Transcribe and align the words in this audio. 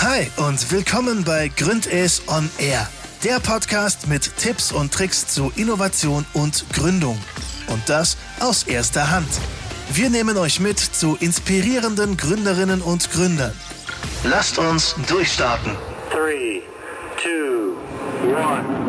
Hi 0.00 0.28
und 0.36 0.70
willkommen 0.70 1.24
bei 1.24 1.50
Gründes 1.56 2.22
on 2.28 2.48
Air, 2.58 2.88
der 3.24 3.40
Podcast 3.40 4.06
mit 4.06 4.30
Tipps 4.36 4.70
und 4.70 4.94
Tricks 4.94 5.26
zu 5.26 5.50
Innovation 5.56 6.24
und 6.34 6.64
Gründung. 6.72 7.18
Und 7.66 7.82
das 7.88 8.16
aus 8.38 8.62
erster 8.62 9.10
Hand. 9.10 9.26
Wir 9.92 10.08
nehmen 10.08 10.36
euch 10.36 10.60
mit 10.60 10.78
zu 10.78 11.16
inspirierenden 11.18 12.16
Gründerinnen 12.16 12.80
und 12.80 13.10
Gründern. 13.10 13.52
Lasst 14.22 14.56
uns 14.60 14.94
durchstarten. 15.08 15.72
3, 16.12 16.62
2, 17.20 18.36
1. 18.36 18.88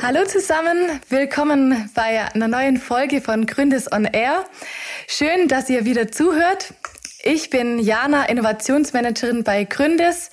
Hallo 0.00 0.24
zusammen, 0.24 1.00
willkommen 1.10 1.90
bei 1.94 2.32
einer 2.32 2.48
neuen 2.48 2.78
Folge 2.78 3.20
von 3.20 3.44
Gründes 3.44 3.92
on 3.92 4.06
Air. 4.06 4.46
Schön, 5.06 5.48
dass 5.48 5.68
ihr 5.68 5.84
wieder 5.84 6.10
zuhört. 6.10 6.72
Ich 7.24 7.50
bin 7.50 7.80
Jana, 7.80 8.26
Innovationsmanagerin 8.26 9.42
bei 9.42 9.64
Gründes 9.64 10.30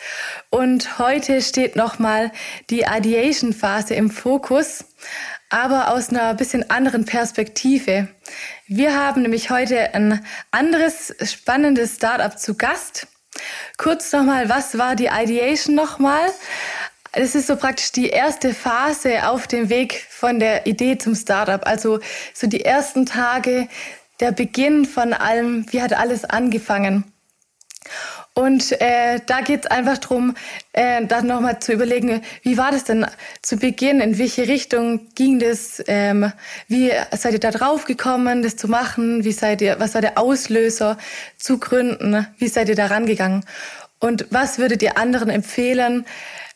und 0.52 1.00
heute 1.00 1.42
steht 1.42 1.76
nochmal 1.76 2.32
die 2.70 2.82
Ideation-Phase 2.82 3.96
im 3.96 4.12
Fokus, 4.12 4.86
aber 5.50 5.92
aus 5.92 6.10
einer 6.10 6.36
bisschen 6.36 6.70
anderen 6.70 7.06
Perspektive. 7.06 8.08
Wir 8.68 8.96
haben 8.96 9.24
nämlich 9.24 9.50
heute 9.50 9.96
ein 9.96 10.24
anderes 10.52 11.16
spannendes 11.24 11.96
Startup 11.96 12.38
zu 12.38 12.54
Gast. 12.54 13.08
Kurz 13.78 14.12
nochmal, 14.12 14.48
was 14.50 14.78
war 14.78 14.96
die 14.96 15.10
Ideation 15.12 15.74
nochmal? 15.74 16.30
Es 17.14 17.34
ist 17.34 17.48
so 17.48 17.56
praktisch 17.56 17.94
die 17.94 18.10
erste 18.10 18.54
Phase 18.54 19.28
auf 19.28 19.48
dem 19.48 19.70
Weg 19.70 20.06
von 20.10 20.40
der 20.40 20.68
Idee 20.68 21.00
zum 21.00 21.16
Startup. 21.16 21.66
Also 21.66 22.00
so 22.36 22.46
die 22.46 22.64
ersten 22.64 23.08
Tage 23.08 23.70
der 24.20 24.32
Beginn 24.32 24.86
von 24.86 25.14
allem, 25.14 25.66
wie 25.72 25.82
hat 25.82 25.94
alles 25.94 26.26
angefangen. 26.26 27.06
Und 28.34 28.74
äh, 28.82 29.22
da 29.26 29.40
geht 29.42 29.66
es 29.66 29.72
einfach 29.72 29.98
darum, 29.98 30.36
äh, 30.74 31.06
dann 31.06 31.28
nochmal 31.28 31.60
zu 31.60 31.72
überlegen, 31.72 32.22
wie 32.42 32.58
war 32.58 32.72
das 32.72 32.84
denn 32.84 33.06
zu 33.42 33.56
Beginn, 33.56 34.02
in 34.02 34.18
welche 34.18 34.48
Richtung 34.48 35.08
ging 35.16 35.40
das, 35.40 35.82
ähm, 35.88 36.34
wie 36.68 36.92
seid 37.12 37.34
ihr 37.34 37.40
da 37.40 37.52
drauf 37.52 37.86
gekommen, 37.86 38.44
das 38.44 38.58
zu 38.58 38.68
machen, 38.68 39.24
wie 39.24 39.32
seid 39.32 39.62
ihr, 39.62 39.80
was 39.80 39.94
war 39.94 40.02
der 40.02 40.18
Auslöser 40.18 40.98
zu 41.38 41.60
gründen, 41.60 42.28
wie 42.38 42.50
seid 42.50 42.68
ihr 42.68 42.76
da 42.76 42.88
rangegangen? 42.88 43.46
Und 44.00 44.26
was 44.32 44.58
würdet 44.58 44.82
ihr 44.82 44.98
anderen 44.98 45.30
empfehlen, 45.30 46.06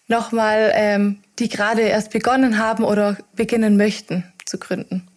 nochmal, 0.10 0.72
ähm, 0.76 1.22
die 1.38 1.48
gerade 1.48 1.84
erst 1.84 2.12
begonnen 2.12 2.58
haben 2.58 2.84
oder 2.84 3.18
beginnen 3.36 3.78
möchten 3.78 4.26
zu 4.46 4.58
gründen. 4.58 5.08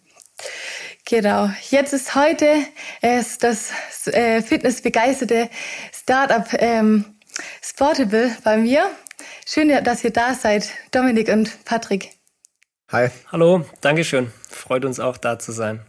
Genau. 1.05 1.49
Jetzt 1.69 1.93
ist 1.93 2.15
heute 2.15 2.47
ist 3.01 3.43
das 3.43 3.71
äh, 4.07 4.41
fitnessbegeisterte 4.41 5.49
Startup 5.91 6.47
ähm, 6.53 7.05
Sportable 7.61 8.35
bei 8.43 8.57
mir. 8.57 8.89
Schön, 9.45 9.69
dass 9.83 10.03
ihr 10.03 10.11
da 10.11 10.33
seid, 10.33 10.69
Dominik 10.91 11.27
und 11.27 11.65
Patrick. 11.65 12.11
Hi. 12.91 13.09
Hallo, 13.31 13.65
Dankeschön. 13.81 14.31
Freut 14.49 14.85
uns 14.85 14.99
auch, 14.99 15.17
da 15.17 15.39
zu 15.39 15.51
sein. 15.51 15.81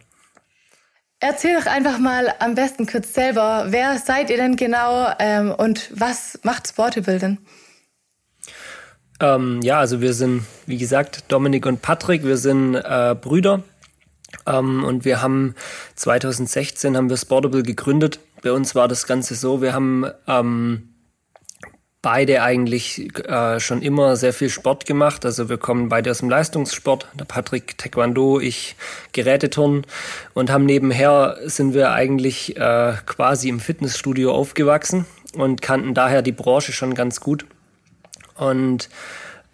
Erzähl 1.20 1.58
doch 1.58 1.66
einfach 1.66 1.98
mal 1.98 2.34
am 2.40 2.54
besten 2.54 2.86
kurz 2.86 3.14
selber, 3.14 3.66
wer 3.68 3.98
seid 3.98 4.30
ihr 4.30 4.36
denn 4.36 4.56
genau 4.56 5.12
ähm, 5.18 5.52
und 5.52 5.90
was 5.94 6.40
macht 6.42 6.68
Sportable 6.68 7.18
denn? 7.18 7.38
Ähm, 9.20 9.60
ja, 9.62 9.78
also 9.78 10.00
wir 10.00 10.12
sind, 10.12 10.44
wie 10.66 10.76
gesagt, 10.76 11.24
Dominik 11.28 11.66
und 11.66 11.82
Patrick, 11.82 12.24
wir 12.24 12.36
sind 12.36 12.74
äh, 12.74 13.14
Brüder 13.18 13.62
ähm, 14.46 14.84
und 14.84 15.04
wir 15.04 15.22
haben 15.22 15.54
2016 15.96 16.96
haben 16.96 17.10
wir 17.10 17.16
Sportable 17.16 17.62
gegründet. 17.62 18.20
Bei 18.42 18.52
uns 18.52 18.74
war 18.74 18.88
das 18.88 19.06
Ganze 19.06 19.34
so, 19.34 19.62
wir 19.62 19.72
haben 19.72 20.06
ähm, 20.26 20.94
beide 22.04 22.42
eigentlich 22.42 23.18
äh, 23.26 23.58
schon 23.60 23.80
immer 23.80 24.16
sehr 24.16 24.34
viel 24.34 24.50
Sport 24.50 24.84
gemacht. 24.84 25.24
Also 25.24 25.48
wir 25.48 25.56
kommen 25.56 25.88
beide 25.88 26.10
aus 26.10 26.18
dem 26.18 26.28
Leistungssport. 26.28 27.08
Der 27.14 27.24
Patrick 27.24 27.78
Taekwondo, 27.78 28.40
ich 28.40 28.76
Geräteturnen 29.12 29.86
und 30.34 30.50
haben 30.50 30.66
nebenher 30.66 31.38
sind 31.46 31.72
wir 31.72 31.92
eigentlich 31.92 32.58
äh, 32.58 32.92
quasi 33.06 33.48
im 33.48 33.58
Fitnessstudio 33.58 34.32
aufgewachsen 34.32 35.06
und 35.34 35.62
kannten 35.62 35.94
daher 35.94 36.20
die 36.20 36.32
Branche 36.32 36.72
schon 36.72 36.94
ganz 36.94 37.20
gut. 37.20 37.46
Und 38.36 38.90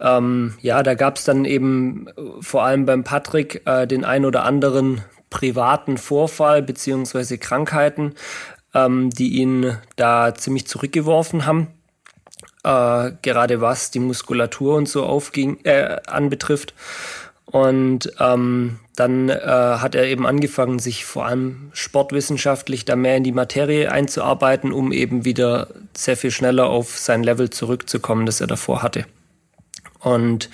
ähm, 0.01 0.55
ja, 0.61 0.81
da 0.83 0.95
gab 0.95 1.17
es 1.17 1.23
dann 1.23 1.45
eben 1.45 2.07
äh, 2.07 2.11
vor 2.41 2.63
allem 2.63 2.85
beim 2.85 3.03
Patrick 3.03 3.61
äh, 3.65 3.85
den 3.85 4.03
ein 4.03 4.25
oder 4.25 4.43
anderen 4.43 5.03
privaten 5.29 5.97
Vorfall 5.97 6.61
beziehungsweise 6.61 7.37
Krankheiten, 7.37 8.15
ähm, 8.73 9.09
die 9.11 9.37
ihn 9.37 9.77
da 9.95 10.33
ziemlich 10.33 10.67
zurückgeworfen 10.67 11.45
haben. 11.45 11.67
Äh, 12.63 13.11
gerade 13.21 13.61
was 13.61 13.91
die 13.91 13.99
Muskulatur 13.99 14.75
und 14.75 14.89
so 14.89 15.03
aufging, 15.03 15.59
äh, 15.63 15.97
anbetrifft. 16.07 16.73
Und 17.45 18.11
ähm, 18.19 18.79
dann 18.95 19.29
äh, 19.29 19.35
hat 19.39 19.93
er 19.93 20.05
eben 20.05 20.25
angefangen, 20.25 20.79
sich 20.79 21.05
vor 21.05 21.25
allem 21.25 21.69
sportwissenschaftlich 21.73 22.85
da 22.85 22.95
mehr 22.95 23.17
in 23.17 23.23
die 23.23 23.31
Materie 23.31 23.91
einzuarbeiten, 23.91 24.71
um 24.71 24.91
eben 24.91 25.25
wieder 25.25 25.67
sehr 25.95 26.17
viel 26.17 26.31
schneller 26.31 26.67
auf 26.67 26.97
sein 26.97 27.23
Level 27.23 27.49
zurückzukommen, 27.49 28.25
das 28.25 28.41
er 28.41 28.47
davor 28.47 28.83
hatte. 28.83 29.05
Und 30.01 30.49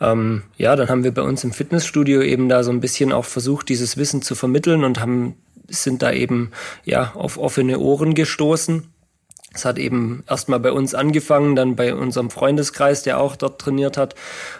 ähm, 0.00 0.44
ja, 0.56 0.76
dann 0.76 0.88
haben 0.88 1.04
wir 1.04 1.12
bei 1.12 1.22
uns 1.22 1.44
im 1.44 1.52
Fitnessstudio 1.52 2.22
eben 2.22 2.48
da 2.48 2.62
so 2.62 2.70
ein 2.70 2.80
bisschen 2.80 3.12
auch 3.12 3.24
versucht, 3.24 3.68
dieses 3.68 3.96
Wissen 3.96 4.22
zu 4.22 4.34
vermitteln 4.34 4.84
und 4.84 5.00
haben, 5.00 5.36
sind 5.68 6.02
da 6.02 6.12
eben 6.12 6.52
ja 6.84 7.12
auf 7.14 7.38
offene 7.38 7.78
Ohren 7.78 8.14
gestoßen. 8.14 8.84
Es 9.54 9.64
hat 9.64 9.78
eben 9.78 10.24
erstmal 10.28 10.60
bei 10.60 10.70
uns 10.70 10.94
angefangen, 10.94 11.56
dann 11.56 11.74
bei 11.74 11.94
unserem 11.94 12.30
Freundeskreis, 12.30 13.02
der 13.02 13.18
auch 13.18 13.34
dort 13.34 13.60
trainiert 13.60 13.96
hat. 13.96 14.14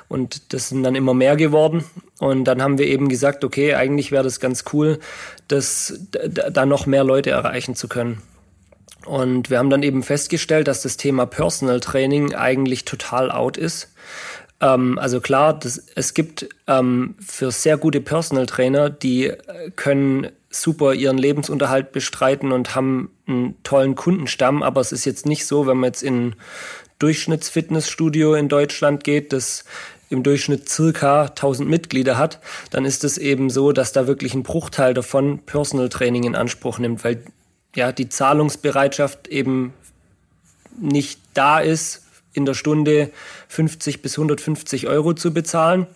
Und 0.08 0.52
das 0.52 0.70
sind 0.70 0.82
dann 0.82 0.94
immer 0.94 1.14
mehr 1.14 1.36
geworden. 1.36 1.84
Und 2.18 2.44
dann 2.44 2.62
haben 2.62 2.78
wir 2.78 2.86
eben 2.86 3.08
gesagt, 3.08 3.44
okay, 3.44 3.74
eigentlich 3.74 4.10
wäre 4.10 4.24
das 4.24 4.40
ganz 4.40 4.64
cool, 4.72 4.98
das, 5.46 6.00
da 6.10 6.66
noch 6.66 6.86
mehr 6.86 7.04
Leute 7.04 7.30
erreichen 7.30 7.74
zu 7.74 7.86
können. 7.86 8.22
Und 9.08 9.48
wir 9.48 9.58
haben 9.58 9.70
dann 9.70 9.82
eben 9.82 10.02
festgestellt, 10.02 10.68
dass 10.68 10.82
das 10.82 10.98
Thema 10.98 11.24
Personal 11.24 11.80
Training 11.80 12.34
eigentlich 12.34 12.84
total 12.84 13.30
out 13.30 13.56
ist. 13.56 13.88
Ähm, 14.60 14.98
also 14.98 15.20
klar, 15.20 15.58
das, 15.58 15.82
es 15.94 16.14
gibt 16.14 16.48
ähm, 16.66 17.14
für 17.26 17.50
sehr 17.50 17.78
gute 17.78 18.00
Personal 18.00 18.46
Trainer, 18.46 18.90
die 18.90 19.28
äh, 19.28 19.70
können 19.76 20.28
super 20.50 20.94
ihren 20.94 21.18
Lebensunterhalt 21.18 21.92
bestreiten 21.92 22.52
und 22.52 22.74
haben 22.74 23.10
einen 23.26 23.56
tollen 23.62 23.94
Kundenstamm, 23.94 24.62
aber 24.62 24.80
es 24.80 24.92
ist 24.92 25.04
jetzt 25.04 25.26
nicht 25.26 25.46
so, 25.46 25.66
wenn 25.66 25.76
man 25.78 25.88
jetzt 25.88 26.02
in 26.02 26.34
Durchschnittsfitnessstudio 26.98 28.34
in 28.34 28.48
Deutschland 28.48 29.04
geht, 29.04 29.32
das 29.32 29.64
im 30.10 30.22
Durchschnitt 30.22 30.68
circa 30.68 31.26
1000 31.26 31.68
Mitglieder 31.68 32.16
hat, 32.16 32.40
dann 32.70 32.84
ist 32.84 33.04
es 33.04 33.18
eben 33.18 33.50
so, 33.50 33.72
dass 33.72 33.92
da 33.92 34.06
wirklich 34.06 34.34
ein 34.34 34.42
Bruchteil 34.42 34.94
davon 34.94 35.40
Personal 35.40 35.90
Training 35.90 36.24
in 36.24 36.34
Anspruch 36.34 36.78
nimmt, 36.78 37.04
weil 37.04 37.22
ja 37.74 37.92
die 37.92 38.08
Zahlungsbereitschaft 38.08 39.28
eben 39.28 39.72
nicht 40.80 41.20
da 41.34 41.60
ist, 41.60 42.04
in 42.32 42.44
der 42.44 42.54
Stunde 42.54 43.10
50 43.48 44.02
bis 44.02 44.16
150 44.16 44.86
Euro 44.86 45.14
zu 45.14 45.32
bezahlen. 45.32 45.86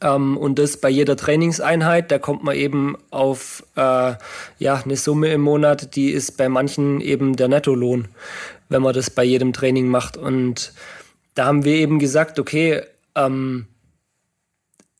Ähm, 0.00 0.36
und 0.36 0.58
das 0.58 0.78
bei 0.78 0.88
jeder 0.88 1.16
Trainingseinheit, 1.16 2.10
da 2.10 2.18
kommt 2.18 2.42
man 2.42 2.56
eben 2.56 2.96
auf 3.10 3.64
äh, 3.76 4.14
ja, 4.58 4.82
eine 4.84 4.96
Summe 4.96 5.32
im 5.32 5.42
Monat, 5.42 5.94
die 5.94 6.10
ist 6.10 6.36
bei 6.36 6.48
manchen 6.48 7.00
eben 7.00 7.36
der 7.36 7.48
Nettolohn, 7.48 8.08
wenn 8.68 8.82
man 8.82 8.94
das 8.94 9.10
bei 9.10 9.22
jedem 9.22 9.52
Training 9.52 9.88
macht. 9.88 10.16
Und 10.16 10.72
da 11.34 11.46
haben 11.46 11.64
wir 11.64 11.74
eben 11.74 11.98
gesagt, 11.98 12.38
okay, 12.38 12.82
ähm, 13.14 13.66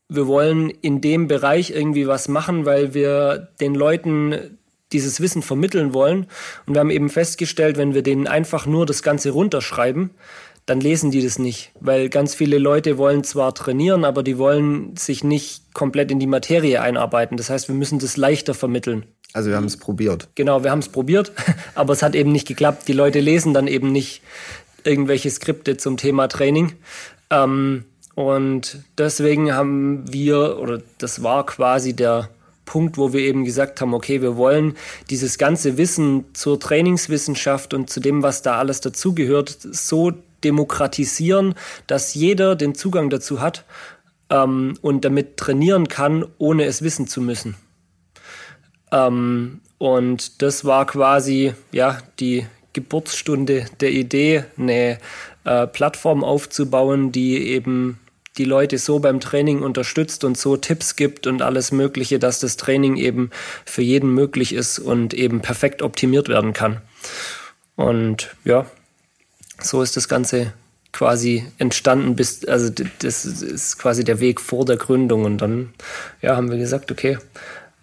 wir 0.09 0.29
wollen 0.29 0.71
in 0.71 1.01
dem 1.01 1.27
Bereich 1.27 1.71
irgendwie 1.71 2.07
was 2.07 2.29
machen, 2.29 2.65
weil 2.65 2.95
wir 2.95 3.49
den 3.61 3.75
Leuten 3.75 4.59
dieses 4.97 5.21
Wissen 5.21 5.43
vermitteln 5.43 5.95
wollen. 5.95 6.27
Und 6.67 6.75
wir 6.75 6.81
haben 6.81 6.91
eben 6.91 7.09
festgestellt, 7.09 7.77
wenn 7.77 7.95
wir 7.95 8.03
denen 8.03 8.27
einfach 8.27 8.67
nur 8.67 8.87
das 8.87 9.03
Ganze 9.03 9.31
runterschreiben, 9.31 10.11
dann 10.67 10.81
lesen 10.81 11.13
die 11.13 11.23
das 11.23 11.39
nicht, 11.39 11.71
weil 11.79 12.09
ganz 12.09 12.35
viele 12.35 12.59
Leute 12.59 12.99
wollen 12.99 13.23
zwar 13.23 13.55
trainieren, 13.55 14.05
aber 14.05 14.25
die 14.25 14.37
wollen 14.37 14.97
sich 14.97 15.23
nicht 15.23 15.73
komplett 15.75 16.11
in 16.11 16.19
die 16.19 16.27
Materie 16.27 16.81
einarbeiten. 16.81 17.37
Das 17.37 17.51
heißt, 17.51 17.69
wir 17.69 17.77
müssen 17.77 18.01
das 18.01 18.17
leichter 18.17 18.53
vermitteln. 18.53 19.05
Also 19.33 19.51
wir 19.51 19.57
haben 19.57 19.67
es 19.67 19.77
probiert. 19.77 20.29
Genau, 20.35 20.65
wir 20.65 20.73
haben 20.73 20.81
es 20.81 20.89
probiert, 20.89 21.31
aber 21.77 21.93
es 21.93 22.03
hat 22.03 22.17
eben 22.17 22.33
nicht 22.33 22.49
geklappt. 22.49 22.89
Die 22.89 22.95
Leute 22.95 23.21
lesen 23.21 23.55
dann 23.55 23.69
eben 23.69 23.93
nicht 23.93 24.23
irgendwelche 24.83 25.31
Skripte 25.31 25.77
zum 25.77 25.97
Thema 25.99 26.27
Training. 26.27 26.73
Ähm, 27.31 27.85
und 28.17 28.79
deswegen 28.99 29.53
haben 29.53 30.13
wir, 30.13 30.59
oder 30.59 30.81
das 30.99 31.23
war 31.23 31.47
quasi 31.47 31.95
der 31.95 32.31
Punkt, 32.67 32.99
wo 32.99 33.15
wir 33.15 33.21
eben 33.21 33.45
gesagt 33.45 33.81
haben, 33.81 33.95
okay, 33.95 34.21
wir 34.21 34.37
wollen 34.37 34.77
dieses 35.09 35.39
ganze 35.39 35.79
Wissen 35.79 36.27
zur 36.35 36.61
Trainingswissenschaft 36.61 37.73
und 37.73 37.89
zu 37.89 38.01
dem, 38.01 38.23
was 38.23 38.43
da 38.43 38.59
alles 38.59 38.83
dazugehört, 38.83 39.57
so 39.59 40.13
demokratisieren, 40.45 41.55
dass 41.87 42.13
jeder 42.13 42.55
den 42.57 42.75
Zugang 42.75 43.09
dazu 43.09 43.41
hat 43.41 43.65
ähm, 44.29 44.75
und 44.83 45.05
damit 45.05 45.39
trainieren 45.39 45.89
kann, 45.89 46.27
ohne 46.37 46.65
es 46.65 46.83
wissen 46.83 47.07
zu 47.07 47.23
müssen. 47.23 47.57
Ähm, 48.93 49.61
und 49.79 50.43
das 50.43 50.65
war 50.65 50.87
quasi 50.87 51.55
ja 51.73 51.99
die 52.21 52.47
Geburtsstunde 52.73 53.67
der 53.81 53.91
Idee, 53.91 54.45
eine 54.59 54.99
äh, 55.45 55.67
Plattform 55.67 56.25
aufzubauen, 56.25 57.13
die 57.13 57.49
eben 57.49 57.99
die 58.39 58.45
Leute 58.45 58.79
so 58.79 58.99
beim 58.99 59.21
Training 59.21 59.63
unterstützt 59.63 60.25
und 60.25 60.37
so 60.37 60.57
Tipps 60.57 60.97
gibt 60.97 61.27
und 61.27 61.43
alles 61.43 61.73
Mögliche, 61.73 62.19
dass 62.19 62.41
das 62.41 62.57
Training 62.57 62.97
eben 62.97 63.31
für 63.65 63.83
jeden 63.83 64.13
möglich 64.13 64.53
ist 64.55 64.79
und 64.79 65.15
eben 65.15 65.41
perfekt 65.41 65.83
optimiert 65.83 66.29
werden 66.29 66.53
kann. 66.53 66.83
Und 67.77 68.37
ja, 68.45 68.67
so 69.61 69.83
ist 69.83 69.97
das 69.97 70.09
Ganze 70.09 70.53
quasi 70.93 71.47
entstanden 71.59 72.17
bis, 72.17 72.45
also 72.47 72.71
das 72.71 73.25
ist 73.25 73.79
quasi 73.79 74.03
der 74.03 74.21
Weg 74.21 74.41
vor 74.41 74.65
der 74.65 74.77
Gründung. 74.77 75.25
Und 75.25 75.39
dann 75.39 75.75
ja, 76.23 76.37
haben 76.37 76.51
wir 76.51 76.59
gesagt, 76.59 76.91
okay, 76.91 77.19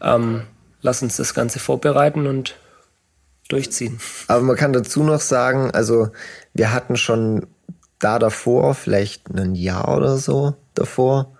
ähm, 0.02 0.44
lass 0.82 1.02
uns 1.02 1.18
das 1.18 1.34
Ganze 1.34 1.60
vorbereiten 1.60 2.28
und 2.28 2.56
durchziehen. 3.50 4.00
Aber 4.28 4.42
man 4.42 4.56
kann 4.56 4.74
dazu 4.74 5.04
noch 5.04 5.22
sagen, 5.22 5.72
also 5.72 6.10
wir 6.54 6.74
hatten 6.74 6.98
schon 6.98 7.46
da 8.04 8.20
davor, 8.20 8.76
vielleicht 8.76 9.30
ein 9.30 9.56
Jahr 9.56 9.96
oder 9.96 10.18
so 10.18 10.56
davor, 10.74 11.38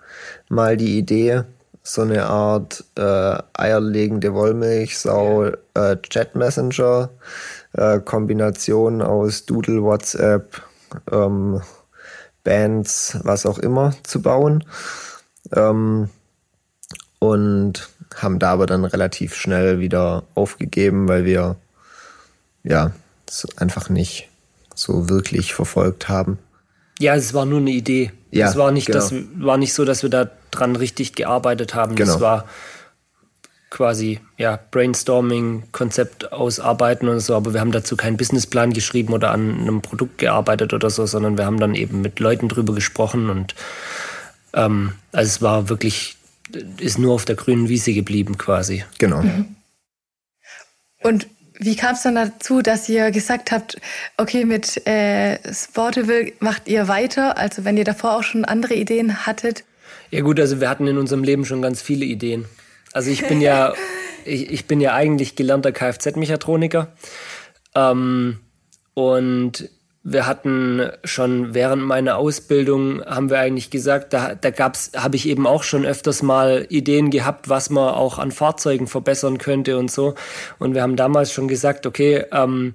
mal 0.48 0.76
die 0.76 0.98
Idee, 0.98 1.42
so 1.82 2.02
eine 2.02 2.26
Art 2.26 2.84
äh, 2.96 3.38
eierlegende 3.52 4.32
Wollmilchsau 4.32 5.52
äh, 5.74 5.96
Chat 6.02 6.34
Messenger 6.34 7.10
äh, 7.74 8.00
Kombination 8.00 9.02
aus 9.02 9.44
Doodle, 9.44 9.82
WhatsApp, 9.82 10.62
ähm, 11.10 11.60
Bands, 12.42 13.18
was 13.22 13.46
auch 13.46 13.58
immer 13.58 13.94
zu 14.02 14.22
bauen. 14.22 14.64
Ähm, 15.54 16.08
und 17.18 17.88
haben 18.16 18.38
da 18.38 18.52
aber 18.52 18.66
dann 18.66 18.84
relativ 18.84 19.34
schnell 19.34 19.80
wieder 19.80 20.24
aufgegeben, 20.34 21.08
weil 21.08 21.24
wir 21.24 21.56
ja 22.62 22.92
einfach 23.56 23.88
nicht 23.88 24.28
so 24.74 25.08
wirklich 25.08 25.54
verfolgt 25.54 26.08
haben. 26.08 26.38
Ja, 27.04 27.14
es 27.14 27.34
war 27.34 27.44
nur 27.44 27.60
eine 27.60 27.70
Idee. 27.70 28.12
Ja, 28.30 28.48
es 28.48 28.56
war 28.56 28.72
nicht, 28.72 28.86
genau. 28.86 28.98
das 28.98 29.12
war 29.36 29.58
nicht 29.58 29.74
so, 29.74 29.84
dass 29.84 30.02
wir 30.02 30.10
da 30.10 30.30
dran 30.50 30.74
richtig 30.74 31.14
gearbeitet 31.14 31.74
haben. 31.74 31.94
Genau. 31.96 32.12
Das 32.12 32.20
war 32.22 32.46
quasi 33.68 34.20
ja 34.38 34.58
Brainstorming, 34.70 35.64
Konzept 35.70 36.32
ausarbeiten 36.32 37.08
und 37.08 37.20
so, 37.20 37.34
aber 37.34 37.52
wir 37.52 37.60
haben 37.60 37.72
dazu 37.72 37.96
keinen 37.96 38.16
Businessplan 38.16 38.72
geschrieben 38.72 39.12
oder 39.12 39.32
an 39.32 39.60
einem 39.60 39.82
Produkt 39.82 40.16
gearbeitet 40.18 40.72
oder 40.72 40.88
so, 40.88 41.04
sondern 41.04 41.36
wir 41.36 41.44
haben 41.44 41.60
dann 41.60 41.74
eben 41.74 42.00
mit 42.00 42.20
Leuten 42.20 42.48
drüber 42.48 42.72
gesprochen 42.74 43.28
und 43.28 43.54
ähm, 44.54 44.92
also 45.12 45.28
es 45.28 45.42
war 45.42 45.68
wirklich, 45.68 46.16
ist 46.78 46.98
nur 46.98 47.12
auf 47.12 47.26
der 47.26 47.36
grünen 47.36 47.68
Wiese 47.68 47.92
geblieben 47.92 48.38
quasi. 48.38 48.84
Genau. 48.98 49.22
Mhm. 49.22 49.56
Und 51.02 51.26
wie 51.58 51.76
kam 51.76 51.94
es 51.94 52.02
dann 52.02 52.16
dazu, 52.16 52.62
dass 52.62 52.88
ihr 52.88 53.10
gesagt 53.10 53.52
habt, 53.52 53.80
okay, 54.16 54.44
mit 54.44 54.86
äh, 54.86 55.38
Sportable 55.52 56.32
macht 56.40 56.68
ihr 56.68 56.88
weiter? 56.88 57.38
Also 57.38 57.64
wenn 57.64 57.76
ihr 57.76 57.84
davor 57.84 58.16
auch 58.16 58.22
schon 58.22 58.44
andere 58.44 58.74
Ideen 58.74 59.26
hattet? 59.26 59.64
Ja 60.10 60.20
gut, 60.20 60.40
also 60.40 60.60
wir 60.60 60.68
hatten 60.68 60.86
in 60.86 60.98
unserem 60.98 61.24
Leben 61.24 61.44
schon 61.44 61.62
ganz 61.62 61.80
viele 61.80 62.04
Ideen. 62.04 62.46
Also 62.92 63.10
ich 63.10 63.26
bin 63.26 63.40
ja, 63.40 63.74
ich, 64.24 64.50
ich 64.50 64.66
bin 64.66 64.80
ja 64.80 64.94
eigentlich 64.94 65.36
gelernter 65.36 65.72
Kfz-Mechatroniker. 65.72 66.92
Ähm, 67.74 68.38
und 68.94 69.68
wir 70.06 70.26
hatten 70.26 70.90
schon 71.02 71.54
während 71.54 71.82
meiner 71.82 72.18
Ausbildung, 72.18 73.02
haben 73.06 73.30
wir 73.30 73.38
eigentlich 73.38 73.70
gesagt, 73.70 74.12
da, 74.12 74.34
da 74.34 74.50
gab's, 74.50 74.92
habe 74.94 75.16
ich 75.16 75.26
eben 75.26 75.46
auch 75.46 75.62
schon 75.62 75.86
öfters 75.86 76.22
mal 76.22 76.66
Ideen 76.68 77.08
gehabt, 77.10 77.48
was 77.48 77.70
man 77.70 77.94
auch 77.94 78.18
an 78.18 78.30
Fahrzeugen 78.30 78.86
verbessern 78.86 79.38
könnte 79.38 79.78
und 79.78 79.90
so. 79.90 80.14
Und 80.58 80.74
wir 80.74 80.82
haben 80.82 80.96
damals 80.96 81.32
schon 81.32 81.48
gesagt, 81.48 81.86
okay, 81.86 82.26
ähm, 82.32 82.74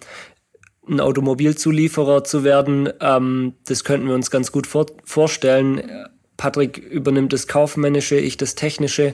ein 0.89 0.99
Automobilzulieferer 0.99 2.23
zu 2.23 2.43
werden, 2.43 2.89
ähm, 2.99 3.53
das 3.67 3.83
könnten 3.83 4.07
wir 4.07 4.15
uns 4.15 4.31
ganz 4.31 4.51
gut 4.51 4.65
vor 4.65 4.87
vorstellen. 5.05 6.07
Patrick 6.35 6.79
übernimmt 6.79 7.31
das 7.31 7.45
Kaufmännische, 7.45 8.15
ich 8.15 8.37
das 8.37 8.55
Technische. 8.55 9.13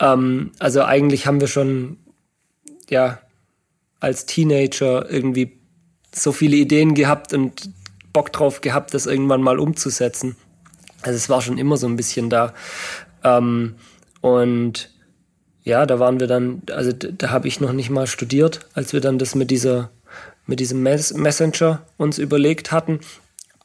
Ähm, 0.00 0.50
also 0.58 0.82
eigentlich 0.82 1.28
haben 1.28 1.40
wir 1.40 1.46
schon, 1.48 1.98
ja, 2.90 3.20
als 4.00 4.26
Teenager 4.26 5.08
irgendwie 5.08 5.63
so 6.14 6.32
viele 6.32 6.56
Ideen 6.56 6.94
gehabt 6.94 7.32
und 7.32 7.70
Bock 8.12 8.32
drauf 8.32 8.60
gehabt, 8.60 8.94
das 8.94 9.06
irgendwann 9.06 9.42
mal 9.42 9.58
umzusetzen. 9.58 10.36
Also 11.02 11.16
es 11.16 11.28
war 11.28 11.42
schon 11.42 11.58
immer 11.58 11.76
so 11.76 11.86
ein 11.86 11.96
bisschen 11.96 12.30
da. 12.30 12.54
Ähm, 13.22 13.74
und 14.20 14.90
ja, 15.64 15.86
da 15.86 15.98
waren 15.98 16.20
wir 16.20 16.26
dann, 16.26 16.62
also 16.70 16.92
da 16.92 17.30
habe 17.30 17.48
ich 17.48 17.60
noch 17.60 17.72
nicht 17.72 17.90
mal 17.90 18.06
studiert, 18.06 18.60
als 18.74 18.92
wir 18.92 19.00
dann 19.00 19.18
das 19.18 19.34
mit 19.34 19.50
dieser, 19.50 19.90
mit 20.46 20.60
diesem 20.60 20.82
Messenger 20.82 21.82
uns 21.96 22.18
überlegt 22.18 22.70
hatten. 22.70 23.00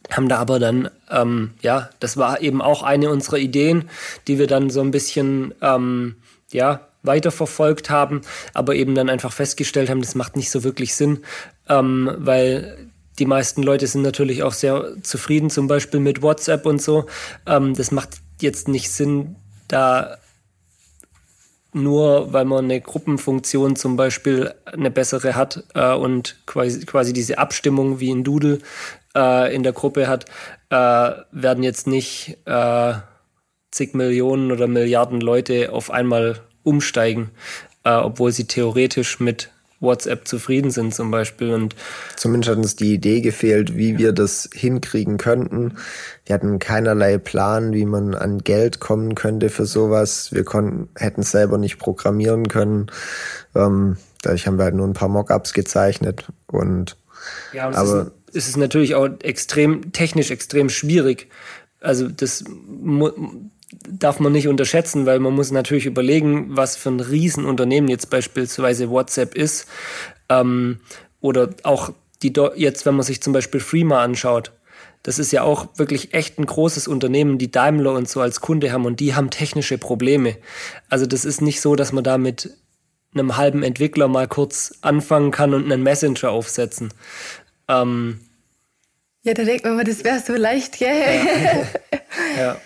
Haben 0.10 0.28
da 0.28 0.38
aber 0.38 0.60
dann, 0.60 0.90
ähm, 1.12 1.52
ja, 1.62 1.90
das 2.00 2.18
war 2.18 2.42
eben 2.42 2.62
auch 2.62 2.84
eine 2.84 3.10
unserer 3.10 3.38
Ideen, 3.38 3.90
die 4.28 4.40
wir 4.40 4.48
dann 4.48 4.70
so 4.70 4.82
ein 4.82 4.92
bisschen, 4.92 5.54
ähm, 5.62 6.16
ja, 6.52 6.89
weiterverfolgt 7.04 7.90
haben, 7.90 8.22
aber 8.54 8.76
eben 8.76 8.96
dann 8.96 9.10
einfach 9.10 9.32
festgestellt 9.32 9.90
haben, 9.90 10.02
das 10.02 10.16
macht 10.16 10.36
nicht 10.36 10.52
so 10.52 10.64
wirklich 10.64 10.96
Sinn, 10.96 11.20
ähm, 11.68 12.12
weil 12.18 12.90
die 13.20 13.26
meisten 13.26 13.64
Leute 13.64 13.88
sind 13.88 14.02
natürlich 14.02 14.44
auch 14.44 14.54
sehr 14.54 14.94
zufrieden, 15.04 15.50
zum 15.50 15.68
Beispiel 15.68 16.00
mit 16.00 16.22
WhatsApp 16.22 16.66
und 16.66 16.82
so. 16.82 17.06
Ähm, 17.46 17.74
das 17.74 17.92
macht 17.92 18.18
jetzt 18.42 18.68
nicht 18.68 18.90
Sinn, 18.92 19.36
da 19.68 20.18
nur 21.72 22.34
weil 22.34 22.46
man 22.46 22.66
eine 22.66 22.82
Gruppenfunktion 22.82 23.76
zum 23.76 23.96
Beispiel 23.96 24.54
eine 24.66 24.90
bessere 24.90 25.36
hat 25.36 25.64
äh, 25.76 25.94
und 25.94 26.38
quasi, 26.48 26.86
quasi 26.86 27.14
diese 27.14 27.38
Abstimmung 27.38 28.00
wie 28.00 28.12
ein 28.12 28.24
Doodle 28.24 28.60
äh, 29.16 29.54
in 29.54 29.64
der 29.64 29.74
Gruppe 29.74 30.08
hat, 30.08 30.26
äh, 30.70 31.12
werden 31.32 31.64
jetzt 31.64 31.86
nicht 31.86 32.38
äh, 32.46 32.94
zig 33.72 33.94
Millionen 33.94 34.52
oder 34.52 34.68
Milliarden 34.68 35.22
Leute 35.22 35.72
auf 35.72 35.92
einmal 35.92 36.42
umsteigen, 36.64 37.30
äh, 37.84 37.92
obwohl 37.92 38.32
sie 38.32 38.46
theoretisch 38.46 39.20
mit 39.20 39.50
WhatsApp 39.80 40.28
zufrieden 40.28 40.72
sind 40.72 40.94
zum 40.94 41.12
Beispiel. 41.12 41.54
Und 41.54 41.76
Zumindest 42.16 42.52
hat 42.52 42.58
uns 42.58 42.76
die 42.76 42.94
Idee 42.94 43.22
gefehlt, 43.22 43.78
wie 43.78 43.98
wir 43.98 44.12
das 44.12 44.50
hinkriegen 44.54 45.18
könnten. 45.18 45.76
Wir 46.26 46.36
hatten 46.36 46.60
keinerlei 46.60 47.18
Plan, 47.18 47.74
wie 47.74 47.86
man 47.86 48.14
an 48.14 48.40
Geld 48.40 48.80
kommen 48.80 49.16
könnte 49.16 49.50
für 49.50 49.66
sowas. 49.66 50.34
Wir 50.34 50.44
konnten, 50.44 50.90
hätten 50.96 51.24
selber 51.24 51.58
nicht 51.58 51.80
programmieren 51.80 52.48
können. 52.48 52.88
Ähm, 53.56 53.98
dadurch 54.22 54.48
haben 54.48 54.58
wir 54.58 54.66
halt 54.66 54.76
nur 54.76 54.88
ein 54.88 54.94
paar 54.94 55.10
Mockups 55.10 55.54
gezeichnet 55.54 56.26
und 56.48 56.98
ja, 57.54 57.68
und 57.68 57.76
aber 57.76 58.02
es 58.02 58.06
ist, 58.08 58.36
es 58.36 58.50
ist 58.50 58.58
natürlich 58.58 58.96
auch 58.96 59.10
extrem 59.24 59.92
technisch 59.92 60.32
extrem 60.32 60.70
schwierig. 60.70 61.28
Also 61.82 62.08
das 62.08 62.44
darf 63.72 64.20
man 64.20 64.32
nicht 64.32 64.48
unterschätzen, 64.48 65.06
weil 65.06 65.20
man 65.20 65.34
muss 65.34 65.52
natürlich 65.52 65.86
überlegen, 65.86 66.56
was 66.56 66.76
für 66.76 66.90
ein 66.90 67.00
Riesenunternehmen 67.00 67.90
jetzt 67.90 68.10
beispielsweise 68.10 68.90
WhatsApp 68.90 69.36
ist. 69.36 69.68
Ähm, 70.30 70.80
oder 71.22 71.50
auch 71.64 71.92
die 72.22 72.34
jetzt, 72.56 72.86
wenn 72.86 72.96
man 72.96 73.04
sich 73.06 73.22
zum 73.22 73.34
Beispiel 73.34 73.60
Freema 73.60 74.04
anschaut, 74.04 74.52
das 75.04 75.20
ist 75.20 75.32
ja 75.32 75.44
auch 75.44 75.68
wirklich 75.78 76.14
echt 76.14 76.38
ein 76.38 76.46
großes 76.46 76.88
Unternehmen, 76.88 77.38
die 77.38 77.52
Daimler 77.52 77.94
und 77.94 78.10
so 78.10 78.20
als 78.20 78.42
Kunde 78.42 78.72
haben 78.72 78.86
und 78.86 79.00
die 79.00 79.16
haben 79.16 79.30
technische 79.30 79.78
Probleme. 79.78 80.36
Also 80.90 81.06
das 81.06 81.24
ist 81.24 81.42
nicht 81.42 81.62
so, 81.62 81.76
dass 81.76 81.94
man 81.94 82.04
da 82.04 82.18
mit 82.18 82.50
einem 83.14 83.38
halben 83.38 83.64
Entwickler 83.64 84.08
mal 84.08 84.28
kurz 84.28 84.74
anfangen 84.82 85.32
kann 85.32 85.54
und 85.54 85.64
einen 85.72 85.84
Messenger 85.84 86.32
aufsetzen. 86.32 86.94
Ähm, 87.68 88.20
ja, 89.24 89.34
da 89.34 89.44
denkt 89.44 89.64
man 89.64 89.76
mal, 89.76 89.84
das 89.84 90.04
wäre 90.04 90.20
so 90.20 90.34
leicht, 90.34 90.80
gell? 90.80 91.22
Ja. 92.38 92.38
ja. 92.38 92.62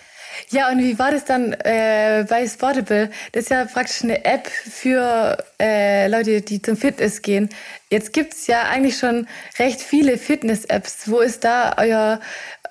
Ja, 0.54 0.70
und 0.70 0.78
wie 0.78 0.96
war 1.00 1.10
das 1.10 1.24
dann 1.24 1.52
äh, 1.52 2.24
bei 2.28 2.46
Sportable? 2.46 3.10
Das 3.32 3.44
ist 3.44 3.48
ja 3.50 3.64
praktisch 3.64 4.04
eine 4.04 4.24
App 4.24 4.46
für 4.46 5.36
äh, 5.60 6.06
Leute, 6.06 6.42
die 6.42 6.62
zum 6.62 6.76
Fitness 6.76 7.22
gehen. 7.22 7.48
Jetzt 7.90 8.12
gibt 8.12 8.34
es 8.34 8.46
ja 8.46 8.62
eigentlich 8.68 8.96
schon 8.96 9.26
recht 9.58 9.80
viele 9.80 10.16
Fitness-Apps. 10.16 11.10
Wo 11.10 11.18
ist 11.18 11.42
da 11.42 11.74
euer 11.76 12.20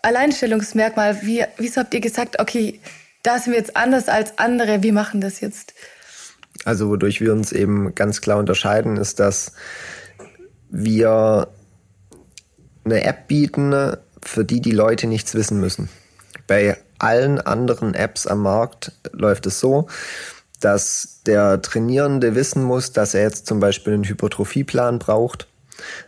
Alleinstellungsmerkmal? 0.02 1.24
Wie, 1.24 1.44
wieso 1.58 1.82
habt 1.82 1.94
ihr 1.94 2.00
gesagt, 2.00 2.40
okay, 2.40 2.80
da 3.22 3.38
sind 3.38 3.52
wir 3.52 3.60
jetzt 3.60 3.76
anders 3.76 4.08
als 4.08 4.38
andere, 4.38 4.82
wir 4.82 4.94
machen 4.94 5.20
das 5.20 5.42
jetzt? 5.42 5.74
Also 6.64 6.88
wodurch 6.88 7.20
wir 7.20 7.34
uns 7.34 7.52
eben 7.52 7.94
ganz 7.96 8.22
klar 8.22 8.38
unterscheiden, 8.38 8.96
ist, 8.96 9.20
dass 9.20 9.52
wir 10.70 11.50
eine 12.86 13.04
App 13.04 13.28
bieten, 13.28 13.98
für 14.22 14.46
die 14.46 14.62
die 14.62 14.72
Leute 14.72 15.08
nichts 15.08 15.36
wissen 15.36 15.60
müssen. 15.60 15.90
Bei 16.48 16.78
allen 17.00 17.40
anderen 17.40 17.94
Apps 17.94 18.28
am 18.28 18.42
Markt 18.42 18.92
läuft 19.12 19.46
es 19.46 19.60
so, 19.60 19.88
dass 20.60 21.20
der 21.26 21.62
Trainierende 21.62 22.36
wissen 22.36 22.64
muss, 22.64 22.92
dass 22.92 23.14
er 23.14 23.24
jetzt 23.24 23.48
zum 23.48 23.60
Beispiel 23.60 23.94
einen 23.94 24.06
Hypertrophieplan 24.06 25.00
braucht 25.00 25.48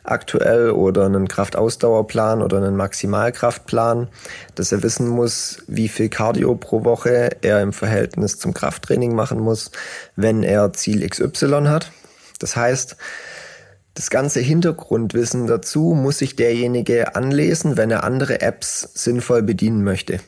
aktuell 0.04 0.72
oder 0.72 1.06
einen 1.06 1.28
Kraftausdauerplan 1.28 2.42
oder 2.42 2.58
einen 2.58 2.76
Maximalkraftplan, 2.76 4.08
dass 4.56 4.72
er 4.72 4.84
wissen 4.84 5.08
muss, 5.08 5.64
wie 5.68 5.88
viel 5.88 6.10
Cardio 6.10 6.56
pro 6.56 6.84
Woche 6.84 7.38
er 7.42 7.62
im 7.62 7.74
Verhältnis 7.74 8.38
zum 8.38 8.54
Krafttraining 8.54 9.16
machen 9.16 9.40
muss, 9.40 9.72
wenn 10.16 10.44
er 10.44 10.74
Ziel 10.74 11.08
XY 11.08 11.66
hat. 11.68 11.92
Das 12.40 12.56
heißt, 12.56 12.96
Das 13.98 14.10
ganze 14.10 14.42
Hintergrundwissen 14.42 15.48
dazu 15.48 15.94
muss 15.96 16.18
sich 16.18 16.36
derjenige 16.36 17.16
anlesen, 17.16 17.78
wenn 17.78 17.92
er 17.92 18.04
andere 18.04 18.42
Apps 18.42 18.90
sinnvoll 18.94 19.42
bedienen 19.42 19.86
möchte. 19.86 20.20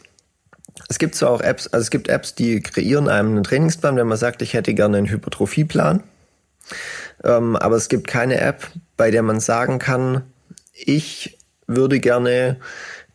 Es 0.89 0.99
gibt 0.99 1.15
zwar 1.15 1.31
auch 1.31 1.41
Apps, 1.41 1.67
also 1.67 1.81
es 1.81 1.89
gibt 1.89 2.07
Apps, 2.07 2.35
die 2.35 2.61
kreieren 2.61 3.09
einem 3.09 3.31
einen 3.31 3.43
Trainingsplan, 3.43 3.95
wenn 3.95 4.07
man 4.07 4.17
sagt, 4.17 4.41
ich 4.41 4.53
hätte 4.53 4.73
gerne 4.73 4.97
einen 4.97 5.09
Hypertrophieplan. 5.09 6.03
Ähm, 7.23 7.55
aber 7.55 7.75
es 7.75 7.89
gibt 7.89 8.07
keine 8.07 8.39
App, 8.39 8.67
bei 8.95 9.11
der 9.11 9.23
man 9.23 9.39
sagen 9.39 9.79
kann, 9.79 10.23
ich 10.73 11.37
würde 11.65 11.99
gerne 11.99 12.57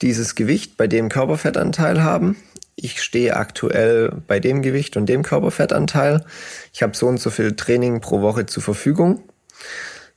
dieses 0.02 0.34
Gewicht 0.34 0.76
bei 0.76 0.86
dem 0.86 1.08
Körperfettanteil 1.08 2.02
haben. 2.02 2.36
Ich 2.74 3.02
stehe 3.02 3.36
aktuell 3.36 4.12
bei 4.26 4.40
dem 4.40 4.62
Gewicht 4.62 4.96
und 4.96 5.06
dem 5.06 5.22
Körperfettanteil. 5.22 6.24
Ich 6.72 6.82
habe 6.82 6.96
so 6.96 7.06
und 7.06 7.20
so 7.20 7.30
viel 7.30 7.54
Training 7.54 8.00
pro 8.00 8.20
Woche 8.20 8.46
zur 8.46 8.62
Verfügung. 8.62 9.22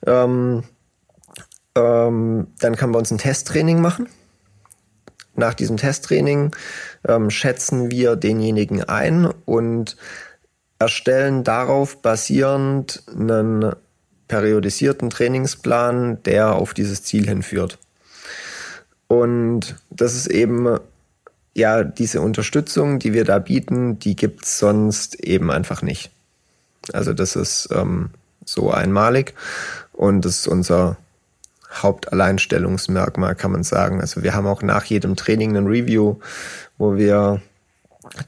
Ähm, 0.06 0.64
ähm, 1.76 2.48
dann 2.60 2.76
kann 2.76 2.92
man 2.92 3.00
uns 3.00 3.12
ein 3.12 3.18
Testtraining 3.18 3.82
machen. 3.82 4.08
Nach 5.36 5.54
diesem 5.54 5.78
Testtraining 5.78 6.56
ähm, 7.08 7.30
schätzen 7.30 7.92
wir 7.92 8.16
denjenigen 8.16 8.84
ein 8.84 9.26
und 9.46 9.98
erstellen 10.80 11.44
darauf 11.44 12.02
basierend 12.02 13.04
einen 13.08 13.74
periodisierten 14.28 15.10
Trainingsplan, 15.10 16.24
der 16.24 16.56
auf 16.56 16.74
dieses 16.74 17.04
Ziel 17.04 17.28
hinführt. 17.28 17.78
Und 19.08 19.76
das 19.90 20.16
ist 20.16 20.28
eben, 20.28 20.80
ja, 21.54 21.84
diese 21.84 22.22
Unterstützung, 22.22 23.00
die 23.00 23.14
wir 23.14 23.24
da 23.24 23.40
bieten, 23.40 24.00
die 24.00 24.16
gibt 24.16 24.46
es 24.46 24.58
sonst 24.58 25.16
eben 25.16 25.52
einfach 25.52 25.82
nicht. 25.82 26.12
Also 26.92 27.14
das 27.14 27.36
ist 27.36 27.70
ähm, 27.72 28.10
so 28.46 28.72
einmalig 28.72 29.34
und 29.94 30.26
das 30.26 30.40
ist 30.40 30.48
unser 30.48 30.98
Hauptalleinstellungsmerkmal, 31.76 33.36
kann 33.36 33.52
man 33.52 33.64
sagen. 33.64 34.02
Also 34.02 34.24
wir 34.24 34.34
haben 34.34 34.48
auch 34.48 34.62
nach 34.62 34.86
jedem 34.86 35.16
Training 35.16 35.56
ein 35.58 35.68
Review, 35.68 36.16
wo 36.78 36.96
wir 36.96 37.42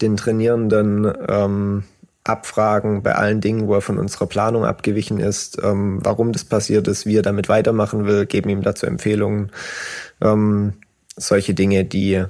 den 0.01 0.17
Trainierenden 0.17 1.13
ähm, 1.27 1.83
abfragen 2.23 3.03
bei 3.03 3.15
allen 3.15 3.41
Dingen, 3.41 3.67
wo 3.67 3.75
er 3.75 3.81
von 3.81 3.97
unserer 3.97 4.27
Planung 4.27 4.65
abgewichen 4.65 5.19
ist, 5.19 5.57
ähm, 5.63 5.99
warum 6.03 6.33
das 6.33 6.43
passiert 6.43 6.87
ist, 6.87 7.05
wie 7.05 7.17
er 7.17 7.21
damit 7.21 7.49
weitermachen 7.49 8.05
will, 8.05 8.25
geben 8.25 8.49
ihm 8.49 8.61
dazu 8.61 8.85
Empfehlungen. 8.85 9.51
Ähm, 10.21 10.73
solche 11.15 11.53
Dinge, 11.53 11.85
die 11.85 12.23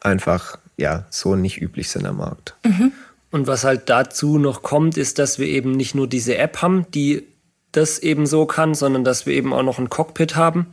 einfach 0.00 0.58
ja 0.76 1.06
so 1.10 1.36
nicht 1.36 1.60
üblich 1.60 1.90
sind 1.90 2.06
am 2.06 2.18
Markt. 2.18 2.56
Mhm. 2.64 2.92
Und 3.30 3.46
was 3.46 3.64
halt 3.64 3.90
dazu 3.90 4.38
noch 4.38 4.62
kommt, 4.62 4.96
ist, 4.96 5.18
dass 5.18 5.38
wir 5.38 5.46
eben 5.46 5.72
nicht 5.72 5.94
nur 5.94 6.06
diese 6.06 6.38
App 6.38 6.62
haben, 6.62 6.86
die 6.92 7.26
das 7.76 7.98
eben 7.98 8.26
so 8.26 8.46
kann, 8.46 8.74
sondern 8.74 9.04
dass 9.04 9.26
wir 9.26 9.34
eben 9.34 9.52
auch 9.52 9.62
noch 9.62 9.78
ein 9.78 9.90
Cockpit 9.90 10.36
haben, 10.36 10.66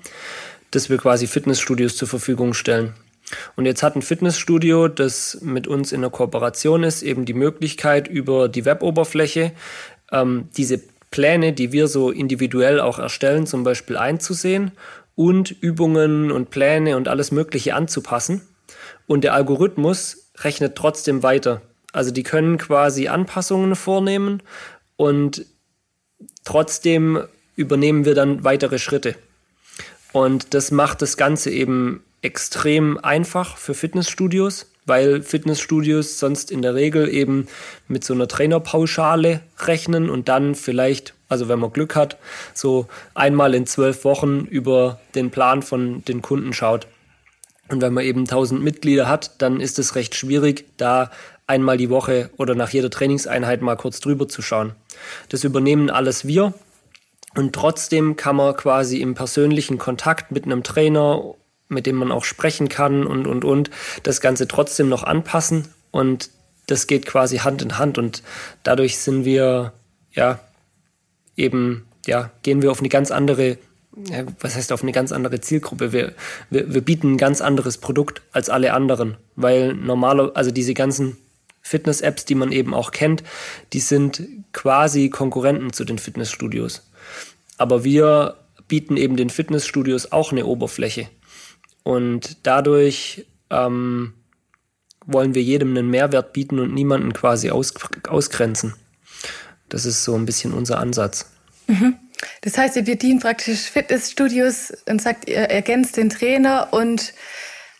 das 0.71 0.89
wir 0.89 0.97
quasi 0.97 1.27
Fitnessstudios 1.27 1.95
zur 1.95 2.07
Verfügung 2.07 2.53
stellen. 2.53 2.93
Und 3.55 3.65
jetzt 3.65 3.83
hat 3.83 3.95
ein 3.95 4.01
Fitnessstudio, 4.01 4.87
das 4.87 5.39
mit 5.41 5.67
uns 5.67 5.91
in 5.91 6.01
der 6.01 6.09
Kooperation 6.09 6.83
ist, 6.83 7.01
eben 7.01 7.25
die 7.25 7.33
Möglichkeit, 7.33 8.07
über 8.07 8.49
die 8.49 8.65
Weboberfläche 8.65 9.53
ähm, 10.11 10.49
diese 10.57 10.81
Pläne, 11.11 11.53
die 11.53 11.71
wir 11.71 11.87
so 11.87 12.09
individuell 12.09 12.79
auch 12.79 12.99
erstellen, 12.99 13.45
zum 13.45 13.63
Beispiel 13.63 13.97
einzusehen 13.97 14.71
und 15.15 15.51
Übungen 15.51 16.31
und 16.31 16.49
Pläne 16.49 16.97
und 16.97 17.07
alles 17.07 17.31
Mögliche 17.31 17.75
anzupassen. 17.75 18.41
Und 19.07 19.23
der 19.23 19.33
Algorithmus 19.33 20.31
rechnet 20.39 20.75
trotzdem 20.75 21.21
weiter. 21.23 21.61
Also 21.91 22.11
die 22.11 22.23
können 22.23 22.57
quasi 22.57 23.09
Anpassungen 23.09 23.75
vornehmen 23.75 24.41
und 24.95 25.45
trotzdem 26.43 27.23
übernehmen 27.55 28.05
wir 28.05 28.15
dann 28.15 28.43
weitere 28.43 28.79
Schritte. 28.79 29.15
Und 30.11 30.53
das 30.53 30.71
macht 30.71 31.01
das 31.01 31.17
Ganze 31.17 31.51
eben 31.51 32.03
extrem 32.21 32.97
einfach 32.97 33.57
für 33.57 33.73
Fitnessstudios, 33.73 34.67
weil 34.85 35.21
Fitnessstudios 35.21 36.19
sonst 36.19 36.51
in 36.51 36.61
der 36.61 36.75
Regel 36.75 37.07
eben 37.09 37.47
mit 37.87 38.03
so 38.03 38.13
einer 38.13 38.27
Trainerpauschale 38.27 39.41
rechnen 39.59 40.09
und 40.09 40.27
dann 40.27 40.55
vielleicht, 40.55 41.13
also 41.29 41.47
wenn 41.47 41.59
man 41.59 41.71
Glück 41.71 41.95
hat, 41.95 42.17
so 42.53 42.87
einmal 43.13 43.53
in 43.53 43.65
zwölf 43.67 44.03
Wochen 44.03 44.41
über 44.41 44.99
den 45.15 45.31
Plan 45.31 45.61
von 45.61 46.03
den 46.05 46.21
Kunden 46.21 46.53
schaut. 46.53 46.87
Und 47.69 47.81
wenn 47.81 47.93
man 47.93 48.03
eben 48.03 48.21
1000 48.21 48.61
Mitglieder 48.61 49.07
hat, 49.07 49.41
dann 49.41 49.61
ist 49.61 49.79
es 49.79 49.95
recht 49.95 50.15
schwierig, 50.15 50.65
da 50.77 51.09
einmal 51.51 51.77
die 51.77 51.89
Woche 51.89 52.29
oder 52.37 52.55
nach 52.55 52.69
jeder 52.69 52.89
Trainingseinheit 52.89 53.61
mal 53.61 53.75
kurz 53.75 53.99
drüber 53.99 54.27
zu 54.27 54.41
schauen. 54.41 54.73
Das 55.29 55.43
übernehmen 55.43 55.89
alles 55.89 56.25
wir. 56.25 56.53
Und 57.35 57.53
trotzdem 57.53 58.15
kann 58.15 58.35
man 58.35 58.55
quasi 58.55 58.97
im 58.97 59.13
persönlichen 59.15 59.77
Kontakt 59.77 60.31
mit 60.31 60.45
einem 60.45 60.63
Trainer 60.63 61.35
mit 61.71 61.85
dem 61.85 61.95
man 61.95 62.11
auch 62.11 62.25
sprechen 62.25 62.69
kann 62.69 63.07
und, 63.07 63.25
und, 63.25 63.45
und, 63.45 63.71
das 64.03 64.21
Ganze 64.21 64.47
trotzdem 64.47 64.89
noch 64.89 65.03
anpassen 65.03 65.69
und 65.89 66.29
das 66.67 66.85
geht 66.85 67.05
quasi 67.05 67.37
Hand 67.37 67.61
in 67.61 67.77
Hand 67.77 67.97
und 67.97 68.21
dadurch 68.63 68.99
sind 68.99 69.25
wir, 69.25 69.73
ja, 70.11 70.39
eben, 71.35 71.85
ja, 72.05 72.29
gehen 72.43 72.61
wir 72.61 72.71
auf 72.71 72.79
eine 72.79 72.89
ganz 72.89 73.09
andere, 73.09 73.57
was 74.39 74.55
heißt 74.55 74.71
auf 74.71 74.83
eine 74.83 74.91
ganz 74.91 75.11
andere 75.11 75.41
Zielgruppe? 75.41 75.91
Wir, 75.91 76.13
wir, 76.49 76.73
wir 76.73 76.81
bieten 76.81 77.13
ein 77.13 77.17
ganz 77.17 77.41
anderes 77.41 77.77
Produkt 77.77 78.21
als 78.31 78.49
alle 78.49 78.73
anderen, 78.73 79.17
weil 79.35 79.73
normaler, 79.73 80.31
also 80.35 80.51
diese 80.51 80.73
ganzen 80.73 81.17
Fitness-Apps, 81.71 82.25
die 82.25 82.35
man 82.35 82.51
eben 82.51 82.73
auch 82.73 82.91
kennt, 82.91 83.23
die 83.73 83.79
sind 83.79 84.23
quasi 84.51 85.09
Konkurrenten 85.09 85.73
zu 85.73 85.85
den 85.85 85.97
Fitnessstudios. 85.97 86.89
Aber 87.57 87.83
wir 87.83 88.35
bieten 88.67 88.97
eben 88.97 89.15
den 89.15 89.29
Fitnessstudios 89.29 90.11
auch 90.11 90.31
eine 90.31 90.45
Oberfläche. 90.45 91.07
Und 91.83 92.37
dadurch 92.43 93.25
ähm, 93.49 94.13
wollen 95.05 95.33
wir 95.33 95.41
jedem 95.41 95.75
einen 95.75 95.89
Mehrwert 95.89 96.33
bieten 96.33 96.59
und 96.59 96.73
niemanden 96.73 97.13
quasi 97.13 97.49
aus, 97.49 97.73
ausgrenzen. 98.07 98.75
Das 99.69 99.85
ist 99.85 100.03
so 100.03 100.15
ein 100.15 100.25
bisschen 100.25 100.53
unser 100.53 100.79
Ansatz. 100.79 101.31
Mhm. 101.67 101.95
Das 102.41 102.57
heißt, 102.57 102.75
ihr 102.75 102.83
bedient 102.83 103.21
praktisch 103.21 103.61
Fitnessstudios 103.61 104.73
und 104.87 105.01
sagt, 105.01 105.27
ihr 105.27 105.37
ergänzt 105.37 105.97
den 105.97 106.09
Trainer 106.09 106.67
und 106.71 107.13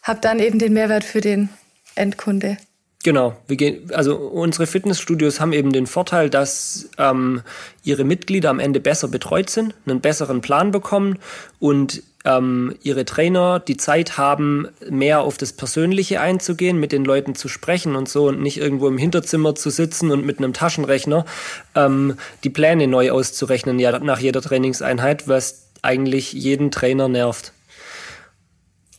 habt 0.01 0.25
dann 0.25 0.39
eben 0.39 0.57
den 0.57 0.73
Mehrwert 0.73 1.03
für 1.03 1.21
den 1.21 1.49
Endkunde. 1.95 2.57
Genau, 3.03 3.35
wir 3.47 3.57
gehen, 3.57 3.89
also 3.93 4.15
unsere 4.15 4.67
Fitnessstudios 4.67 5.39
haben 5.39 5.53
eben 5.53 5.71
den 5.71 5.87
Vorteil, 5.87 6.29
dass 6.29 6.89
ähm, 6.99 7.41
ihre 7.83 8.03
Mitglieder 8.03 8.51
am 8.51 8.59
Ende 8.59 8.79
besser 8.79 9.07
betreut 9.07 9.49
sind, 9.49 9.73
einen 9.87 10.01
besseren 10.01 10.41
Plan 10.41 10.71
bekommen 10.71 11.17
und 11.59 12.03
ähm, 12.25 12.75
ihre 12.83 13.03
Trainer 13.05 13.59
die 13.59 13.77
Zeit 13.77 14.19
haben, 14.19 14.67
mehr 14.87 15.21
auf 15.21 15.39
das 15.39 15.53
Persönliche 15.53 16.21
einzugehen, 16.21 16.79
mit 16.79 16.91
den 16.91 17.03
Leuten 17.03 17.33
zu 17.33 17.47
sprechen 17.47 17.95
und 17.95 18.07
so 18.07 18.27
und 18.27 18.39
nicht 18.39 18.57
irgendwo 18.57 18.87
im 18.87 18.99
Hinterzimmer 18.99 19.55
zu 19.55 19.71
sitzen 19.71 20.11
und 20.11 20.23
mit 20.23 20.37
einem 20.37 20.53
Taschenrechner 20.53 21.25
ähm, 21.73 22.17
die 22.43 22.51
Pläne 22.51 22.85
neu 22.87 23.09
auszurechnen 23.09 23.79
ja, 23.79 23.97
nach 23.97 24.19
jeder 24.19 24.41
Trainingseinheit, 24.41 25.27
was 25.27 25.69
eigentlich 25.81 26.33
jeden 26.33 26.69
Trainer 26.69 27.07
nervt. 27.07 27.53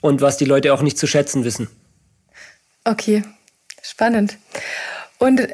Und 0.00 0.21
was 0.21 0.37
die 0.37 0.47
Leute 0.47 0.75
auch 0.75 0.82
nicht 0.82 0.99
zu 0.99 1.06
schätzen 1.06 1.44
wissen. 1.44 1.68
Okay, 2.85 3.23
spannend. 3.83 4.39
Und 5.19 5.49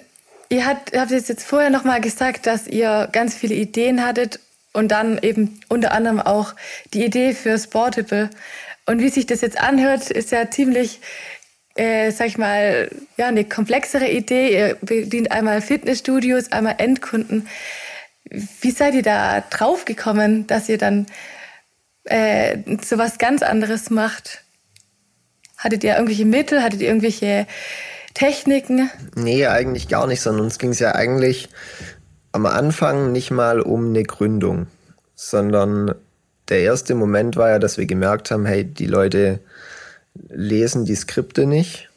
ihr 0.49 0.67
habt, 0.67 0.97
habt 0.97 1.11
jetzt 1.11 1.43
vorher 1.43 1.71
noch 1.71 1.85
mal 1.85 2.01
gesagt, 2.01 2.47
dass 2.47 2.67
ihr 2.67 3.09
ganz 3.11 3.35
viele 3.35 3.55
Ideen 3.55 4.05
hattet 4.05 4.41
und 4.73 4.89
dann 4.89 5.19
eben 5.19 5.61
unter 5.69 5.93
anderem 5.93 6.21
auch 6.21 6.55
die 6.95 7.05
Idee 7.05 7.35
für 7.35 7.59
Sportable. 7.59 8.31
Und 8.87 9.01
wie 9.01 9.09
sich 9.09 9.27
das 9.27 9.41
jetzt 9.41 9.61
anhört, 9.61 10.11
ist 10.11 10.31
ja 10.31 10.51
ziemlich, 10.51 11.01
äh, 11.75 12.11
sag 12.11 12.29
ich 12.29 12.39
mal, 12.39 12.91
ja, 13.17 13.27
eine 13.27 13.45
komplexere 13.45 14.09
Idee. 14.09 14.53
Ihr 14.55 14.79
bedient 14.81 15.33
einmal 15.33 15.61
Fitnessstudios, 15.61 16.53
einmal 16.53 16.77
Endkunden. 16.79 17.49
Wie 18.25 18.71
seid 18.71 18.95
ihr 18.95 19.03
da 19.03 19.41
drauf 19.41 19.85
gekommen, 19.85 20.47
dass 20.47 20.69
ihr 20.69 20.79
dann 20.79 21.07
äh, 22.05 22.59
so 22.83 22.99
was 22.99 23.19
ganz 23.19 23.43
anderes 23.43 23.91
macht? 23.91 24.43
Hattet 25.57 25.83
ihr 25.83 25.95
irgendwelche 25.95 26.25
Mittel? 26.25 26.63
Hattet 26.63 26.81
ihr 26.81 26.89
irgendwelche 26.89 27.47
Techniken? 28.19 28.91
Nee, 29.15 29.47
eigentlich 29.47 29.87
gar 29.87 30.09
nicht, 30.09 30.21
sondern 30.21 30.47
uns 30.47 30.59
ging 30.59 30.71
es 30.71 30.81
ja 30.81 30.97
eigentlich 30.97 31.49
am 32.33 32.47
Anfang 32.47 33.13
nicht 33.13 33.31
mal 33.31 33.61
um 33.61 33.91
eine 33.91 34.03
Gründung, 34.03 34.67
sondern 35.15 35.95
der 36.49 36.63
erste 36.63 36.97
Moment 36.97 37.37
war 37.37 37.51
ja, 37.51 37.59
dass 37.61 37.79
wir 37.79 37.87
gemerkt 37.87 38.33
haben, 38.33 38.45
hey, 38.45 38.65
die 38.65 38.87
Leute 38.87 39.39
lesen 40.31 40.85
die 40.85 40.97
Skripte 40.97 41.47
nicht. 41.47 41.91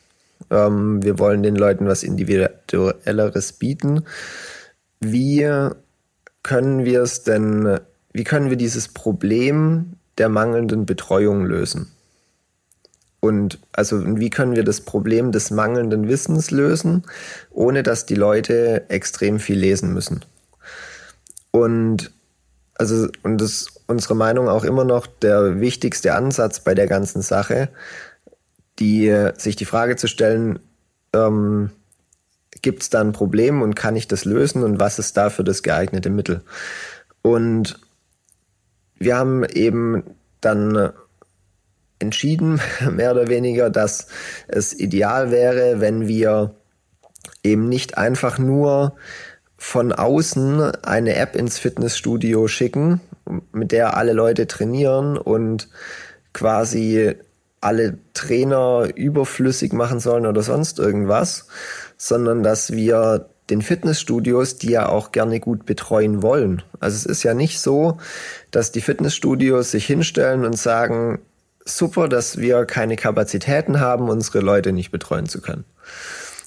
Ähm, 0.52 1.02
wir 1.02 1.18
wollen 1.18 1.42
den 1.42 1.56
Leuten 1.56 1.88
was 1.88 2.04
Individuelleres 2.04 3.54
bieten. 3.54 4.06
Wie 5.00 5.50
können 6.44 6.86
wir 6.86 7.02
es 7.02 7.24
denn, 7.24 7.80
wie 8.14 8.26
können 8.26 8.52
wir 8.52 8.58
dieses 8.58 8.90
Problem 8.90 9.94
der 10.20 10.30
mangelnden 10.30 10.86
Betreuung 10.86 11.46
lösen? 11.46 11.92
Und 13.22 13.60
also 13.72 14.18
wie 14.18 14.32
können 14.32 14.56
wir 14.56 14.64
das 14.64 14.82
Problem 14.82 15.32
des 15.32 15.52
mangelnden 15.52 16.08
Wissens 16.08 16.52
lösen, 16.52 17.04
ohne 17.52 17.84
dass 17.84 18.06
die 18.08 18.16
Leute 18.16 18.90
extrem 18.90 19.40
viel 19.40 19.60
lesen 19.60 19.94
müssen? 19.94 20.26
Und 21.52 22.12
also 22.76 23.08
und 23.22 23.40
das 23.40 23.68
unsere 23.86 24.16
Meinung 24.16 24.50
auch 24.50 24.64
immer 24.64 24.84
noch 24.84 25.06
der 25.06 25.60
wichtigste 25.60 26.16
Ansatz 26.16 26.62
bei 26.62 26.74
der 26.74 26.88
ganzen 26.88 27.22
Sache, 27.22 27.70
die 28.80 29.30
sich 29.38 29.56
die 29.56 29.66
Frage 29.66 29.98
zu 29.98 30.08
stellen, 30.08 30.60
ähm, 31.14 31.70
gibt 32.64 32.82
es 32.82 32.90
da 32.90 33.02
ein 33.02 33.12
Problem 33.12 33.62
und 33.62 33.76
kann 33.76 33.96
ich 33.96 34.08
das 34.08 34.26
lösen 34.26 34.64
und 34.64 34.80
was 34.80 34.98
ist 34.98 35.16
dafür 35.16 35.46
das 35.46 35.62
geeignete 35.62 36.10
Mittel? 36.10 36.42
Und 37.22 37.80
wir 38.98 39.18
haben 39.18 39.44
eben 39.44 40.04
dann 40.42 40.92
entschieden, 42.02 42.60
mehr 42.92 43.12
oder 43.12 43.28
weniger, 43.28 43.70
dass 43.70 44.08
es 44.48 44.74
ideal 44.74 45.32
wäre, 45.32 45.80
wenn 45.80 46.08
wir 46.08 46.56
eben 47.44 47.70
nicht 47.70 47.98
einfach 47.98 48.40
nur 48.40 48.96
von 49.58 49.92
außen 49.92 50.76
eine 50.84 51.16
App 51.16 51.36
ins 51.36 51.60
Fitnessstudio 51.60 52.48
schicken, 52.48 53.00
mit 53.52 53.72
der 53.72 53.96
alle 53.96 54.14
Leute 54.14 54.48
trainieren 54.48 55.18
und 55.18 55.70
quasi 56.34 57.16
alle 57.62 58.00
Trainer 58.14 58.90
überflüssig 58.96 59.72
machen 59.72 60.00
sollen 60.00 60.26
oder 60.26 60.42
sonst 60.42 60.80
irgendwas, 60.80 61.48
sondern 61.96 62.42
dass 62.42 62.72
wir 62.72 63.30
den 63.52 63.62
Fitnessstudios, 63.62 64.58
die 64.58 64.72
ja 64.72 64.90
auch 64.90 65.12
gerne 65.12 65.40
gut 65.40 65.66
betreuen 65.66 66.24
wollen. 66.24 66.64
Also 66.80 66.96
es 66.96 67.06
ist 67.06 67.24
ja 67.24 67.34
nicht 67.34 67.60
so, 67.60 67.98
dass 68.50 68.72
die 68.72 68.82
Fitnessstudios 68.82 69.72
sich 69.72 69.86
hinstellen 69.86 70.46
und 70.46 70.58
sagen, 70.58 71.20
super, 71.66 72.08
dass 72.08 72.38
wir 72.38 72.66
keine 72.66 72.96
Kapazitäten 72.96 73.80
haben, 73.80 74.10
unsere 74.10 74.40
Leute 74.40 74.72
nicht 74.72 74.92
betreuen 74.92 75.28
zu 75.28 75.42
können, 75.42 75.66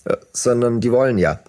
äh, 0.05 0.17
sondern 0.33 0.81
die 0.81 0.93
wollen 0.93 1.19
ja. 1.19 1.41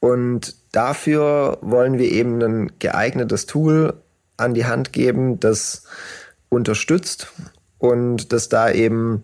Und 0.00 0.56
dafür 0.72 1.58
wollen 1.60 1.98
wir 1.98 2.10
eben 2.10 2.42
ein 2.42 2.72
geeignetes 2.78 3.46
Tool 3.46 3.94
an 4.36 4.54
die 4.54 4.66
Hand 4.66 4.92
geben, 4.92 5.38
das 5.38 5.84
unterstützt 6.48 7.32
und 7.78 8.32
das 8.32 8.48
da 8.48 8.70
eben 8.70 9.22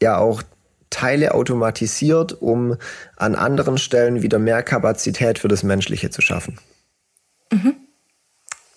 ja 0.00 0.18
auch 0.18 0.42
Teile 0.90 1.34
automatisiert, 1.34 2.40
um 2.40 2.76
an 3.16 3.34
anderen 3.34 3.78
Stellen 3.78 4.22
wieder 4.22 4.38
mehr 4.38 4.62
Kapazität 4.62 5.38
für 5.38 5.48
das 5.48 5.62
Menschliche 5.62 6.10
zu 6.10 6.20
schaffen. 6.20 6.58
Mhm. 7.50 7.81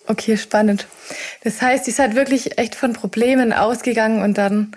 Okay, 0.08 0.36
spannend. 0.36 0.86
Das 1.42 1.60
heißt, 1.60 1.86
ihr 1.88 1.94
seid 1.94 2.14
wirklich 2.14 2.58
echt 2.58 2.74
von 2.74 2.92
Problemen 2.92 3.52
ausgegangen 3.52 4.22
und 4.22 4.38
dann 4.38 4.72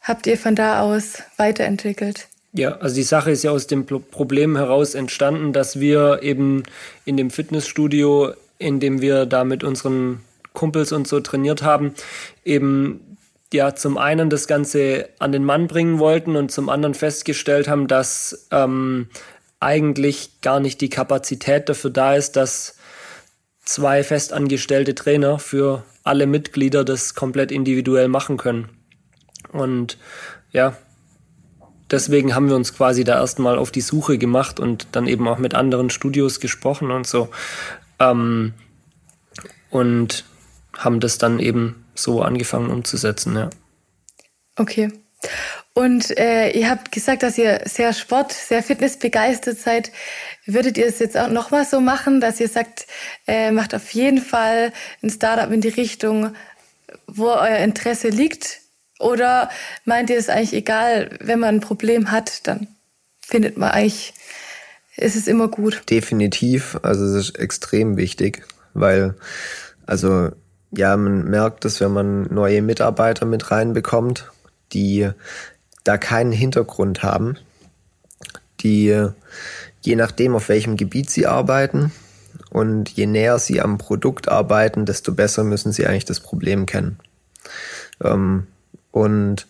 habt 0.00 0.26
ihr 0.26 0.38
von 0.38 0.54
da 0.54 0.80
aus 0.80 1.22
weiterentwickelt. 1.36 2.28
Ja, 2.54 2.76
also 2.78 2.94
die 2.94 3.02
Sache 3.02 3.30
ist 3.30 3.44
ja 3.44 3.50
aus 3.50 3.66
dem 3.66 3.86
Problem 3.86 4.56
heraus 4.56 4.94
entstanden, 4.94 5.52
dass 5.52 5.80
wir 5.80 6.22
eben 6.22 6.64
in 7.04 7.16
dem 7.16 7.30
Fitnessstudio, 7.30 8.32
in 8.58 8.78
dem 8.78 9.00
wir 9.00 9.24
da 9.24 9.44
mit 9.44 9.64
unseren 9.64 10.20
Kumpels 10.52 10.92
und 10.92 11.08
so 11.08 11.20
trainiert 11.20 11.62
haben, 11.62 11.94
eben 12.44 13.16
ja 13.54 13.74
zum 13.74 13.96
einen 13.96 14.28
das 14.28 14.46
Ganze 14.46 15.08
an 15.18 15.32
den 15.32 15.44
Mann 15.44 15.66
bringen 15.66 15.98
wollten 15.98 16.36
und 16.36 16.50
zum 16.50 16.68
anderen 16.68 16.94
festgestellt 16.94 17.68
haben, 17.68 17.86
dass 17.86 18.48
ähm, 18.50 19.08
eigentlich 19.60 20.40
gar 20.42 20.60
nicht 20.60 20.80
die 20.80 20.90
Kapazität 20.90 21.68
dafür 21.68 21.90
da 21.90 22.14
ist, 22.16 22.36
dass 22.36 22.76
zwei 23.64 24.04
festangestellte 24.04 24.94
Trainer 24.94 25.38
für 25.38 25.84
alle 26.04 26.26
Mitglieder 26.26 26.84
das 26.84 27.14
komplett 27.14 27.52
individuell 27.52 28.08
machen 28.08 28.36
können. 28.36 28.68
Und 29.52 29.98
ja, 30.50 30.76
deswegen 31.90 32.34
haben 32.34 32.48
wir 32.48 32.56
uns 32.56 32.74
quasi 32.74 33.04
da 33.04 33.20
erstmal 33.20 33.58
auf 33.58 33.70
die 33.70 33.80
Suche 33.80 34.18
gemacht 34.18 34.58
und 34.58 34.88
dann 34.92 35.06
eben 35.06 35.28
auch 35.28 35.38
mit 35.38 35.54
anderen 35.54 35.90
Studios 35.90 36.40
gesprochen 36.40 36.90
und 36.90 37.06
so. 37.06 37.28
Ähm, 37.98 38.54
und 39.70 40.24
haben 40.76 41.00
das 41.00 41.18
dann 41.18 41.38
eben 41.38 41.84
so 41.94 42.22
angefangen 42.22 42.70
umzusetzen, 42.70 43.36
ja. 43.36 43.50
Okay. 44.56 44.90
Und 45.74 46.16
äh, 46.18 46.50
ihr 46.50 46.68
habt 46.68 46.92
gesagt, 46.92 47.22
dass 47.22 47.38
ihr 47.38 47.62
sehr 47.64 47.92
Sport, 47.94 48.32
sehr 48.32 48.62
fitnessbegeistert 48.62 49.58
seid. 49.58 49.90
Würdet 50.44 50.76
ihr 50.76 50.86
es 50.86 50.98
jetzt 50.98 51.16
auch 51.16 51.30
nochmal 51.30 51.64
so 51.64 51.80
machen, 51.80 52.20
dass 52.20 52.40
ihr 52.40 52.48
sagt, 52.48 52.86
äh, 53.26 53.50
macht 53.52 53.74
auf 53.74 53.90
jeden 53.90 54.20
Fall 54.20 54.72
ein 55.02 55.10
Startup 55.10 55.50
in 55.50 55.62
die 55.62 55.68
Richtung, 55.68 56.34
wo 57.06 57.28
euer 57.28 57.58
Interesse 57.58 58.08
liegt? 58.08 58.60
Oder 58.98 59.50
meint 59.84 60.10
ihr 60.10 60.18
es 60.18 60.28
eigentlich 60.28 60.52
egal, 60.52 61.16
wenn 61.20 61.40
man 61.40 61.56
ein 61.56 61.60
Problem 61.60 62.10
hat, 62.10 62.46
dann 62.46 62.68
findet 63.20 63.56
man 63.56 63.70
eigentlich, 63.70 64.12
ist 64.96 65.16
es 65.16 65.26
immer 65.26 65.48
gut? 65.48 65.82
Definitiv. 65.88 66.78
Also 66.82 67.04
es 67.06 67.28
ist 67.28 67.38
extrem 67.38 67.96
wichtig, 67.96 68.46
weil, 68.74 69.14
also 69.86 70.30
ja, 70.70 70.96
man 70.96 71.24
merkt 71.24 71.64
es, 71.64 71.80
wenn 71.80 71.92
man 71.92 72.22
neue 72.32 72.62
Mitarbeiter 72.62 73.26
mit 73.26 73.50
reinbekommt, 73.50 74.30
die 74.72 75.10
da 75.84 75.98
keinen 75.98 76.32
Hintergrund 76.32 77.02
haben, 77.02 77.36
die 78.60 79.08
je 79.80 79.96
nachdem, 79.96 80.34
auf 80.34 80.48
welchem 80.48 80.76
Gebiet 80.76 81.10
sie 81.10 81.26
arbeiten 81.26 81.92
und 82.50 82.88
je 82.90 83.06
näher 83.06 83.38
sie 83.38 83.60
am 83.60 83.78
Produkt 83.78 84.28
arbeiten, 84.28 84.86
desto 84.86 85.12
besser 85.12 85.44
müssen 85.44 85.72
sie 85.72 85.86
eigentlich 85.86 86.04
das 86.04 86.20
Problem 86.20 86.66
kennen. 86.66 86.98
Ähm, 88.02 88.46
und 88.90 89.46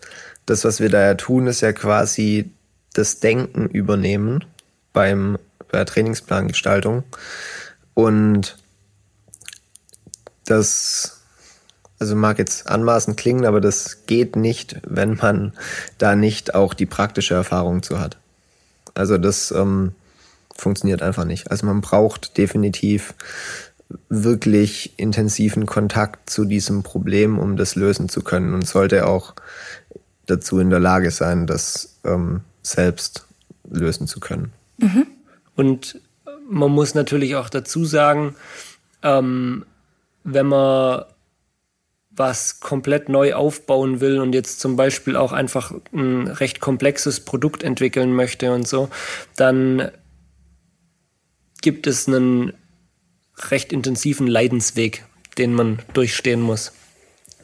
das, 0.46 0.64
was 0.64 0.80
wir 0.80 0.88
da 0.88 1.02
ja 1.02 1.14
tun, 1.14 1.46
ist 1.46 1.60
ja 1.60 1.72
quasi 1.72 2.50
das 2.94 3.20
Denken 3.20 3.66
übernehmen 3.66 4.44
beim, 4.92 5.38
bei 5.70 5.78
der 5.78 5.86
Trainingsplangestaltung. 5.86 7.04
Und 7.94 8.56
das 10.44 11.21
also 12.02 12.16
mag 12.16 12.40
jetzt 12.40 12.66
anmaßend 12.66 13.16
klingen, 13.16 13.46
aber 13.46 13.60
das 13.60 14.06
geht 14.06 14.34
nicht, 14.34 14.76
wenn 14.84 15.18
man 15.18 15.52
da 15.98 16.16
nicht 16.16 16.52
auch 16.52 16.74
die 16.74 16.84
praktische 16.84 17.34
Erfahrung 17.34 17.84
zu 17.84 18.00
hat. 18.00 18.16
Also 18.94 19.18
das 19.18 19.52
ähm, 19.52 19.92
funktioniert 20.56 21.00
einfach 21.00 21.24
nicht. 21.24 21.52
Also 21.52 21.64
man 21.64 21.80
braucht 21.80 22.38
definitiv 22.38 23.14
wirklich 24.08 24.94
intensiven 24.96 25.64
Kontakt 25.66 26.28
zu 26.28 26.44
diesem 26.44 26.82
Problem, 26.82 27.38
um 27.38 27.56
das 27.56 27.76
lösen 27.76 28.08
zu 28.08 28.22
können 28.22 28.52
und 28.52 28.66
sollte 28.66 29.06
auch 29.06 29.34
dazu 30.26 30.58
in 30.58 30.70
der 30.70 30.80
Lage 30.80 31.12
sein, 31.12 31.46
das 31.46 32.00
ähm, 32.04 32.40
selbst 32.62 33.26
lösen 33.70 34.08
zu 34.08 34.18
können. 34.18 34.50
Mhm. 34.78 35.06
Und 35.54 36.00
man 36.50 36.72
muss 36.72 36.96
natürlich 36.96 37.36
auch 37.36 37.48
dazu 37.48 37.84
sagen, 37.84 38.34
ähm, 39.04 39.64
wenn 40.24 40.46
man 40.46 41.04
was 42.14 42.60
komplett 42.60 43.08
neu 43.08 43.34
aufbauen 43.34 44.00
will 44.00 44.20
und 44.20 44.34
jetzt 44.34 44.60
zum 44.60 44.76
Beispiel 44.76 45.16
auch 45.16 45.32
einfach 45.32 45.72
ein 45.92 46.28
recht 46.28 46.60
komplexes 46.60 47.20
Produkt 47.20 47.62
entwickeln 47.62 48.12
möchte 48.12 48.52
und 48.52 48.68
so, 48.68 48.90
dann 49.36 49.90
gibt 51.62 51.86
es 51.86 52.08
einen 52.08 52.52
recht 53.50 53.72
intensiven 53.72 54.26
Leidensweg, 54.26 55.04
den 55.38 55.54
man 55.54 55.78
durchstehen 55.94 56.40
muss. 56.40 56.72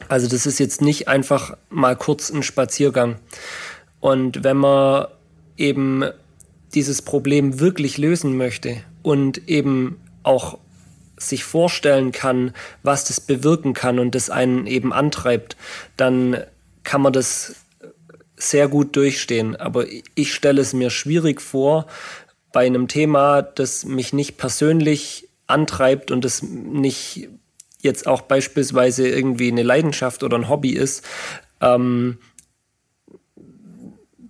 Also 0.07 0.27
das 0.27 0.45
ist 0.45 0.59
jetzt 0.59 0.81
nicht 0.81 1.07
einfach 1.07 1.57
mal 1.69 1.95
kurz 1.95 2.29
ein 2.29 2.43
Spaziergang. 2.43 3.17
Und 3.99 4.43
wenn 4.43 4.57
man 4.57 5.07
eben 5.57 6.03
dieses 6.73 7.01
Problem 7.01 7.59
wirklich 7.59 7.97
lösen 7.97 8.37
möchte 8.37 8.81
und 9.01 9.49
eben 9.49 9.99
auch 10.23 10.59
sich 11.19 11.43
vorstellen 11.43 12.11
kann, 12.11 12.53
was 12.83 13.05
das 13.05 13.21
bewirken 13.21 13.73
kann 13.73 13.99
und 13.99 14.15
das 14.15 14.29
einen 14.29 14.67
eben 14.67 14.93
antreibt, 14.93 15.57
dann 15.97 16.43
kann 16.83 17.01
man 17.01 17.13
das 17.13 17.55
sehr 18.35 18.67
gut 18.67 18.95
durchstehen. 18.95 19.55
Aber 19.55 19.85
ich 20.15 20.33
stelle 20.33 20.61
es 20.61 20.73
mir 20.73 20.89
schwierig 20.89 21.41
vor, 21.41 21.85
bei 22.51 22.65
einem 22.65 22.87
Thema, 22.87 23.41
das 23.41 23.85
mich 23.85 24.13
nicht 24.13 24.37
persönlich 24.37 25.27
antreibt 25.45 26.09
und 26.11 26.25
das 26.25 26.41
nicht 26.41 27.29
jetzt 27.81 28.07
auch 28.07 28.21
beispielsweise 28.21 29.07
irgendwie 29.07 29.49
eine 29.49 29.63
Leidenschaft 29.63 30.23
oder 30.23 30.37
ein 30.37 30.49
Hobby 30.49 30.71
ist, 30.71 31.03
ähm, 31.61 32.17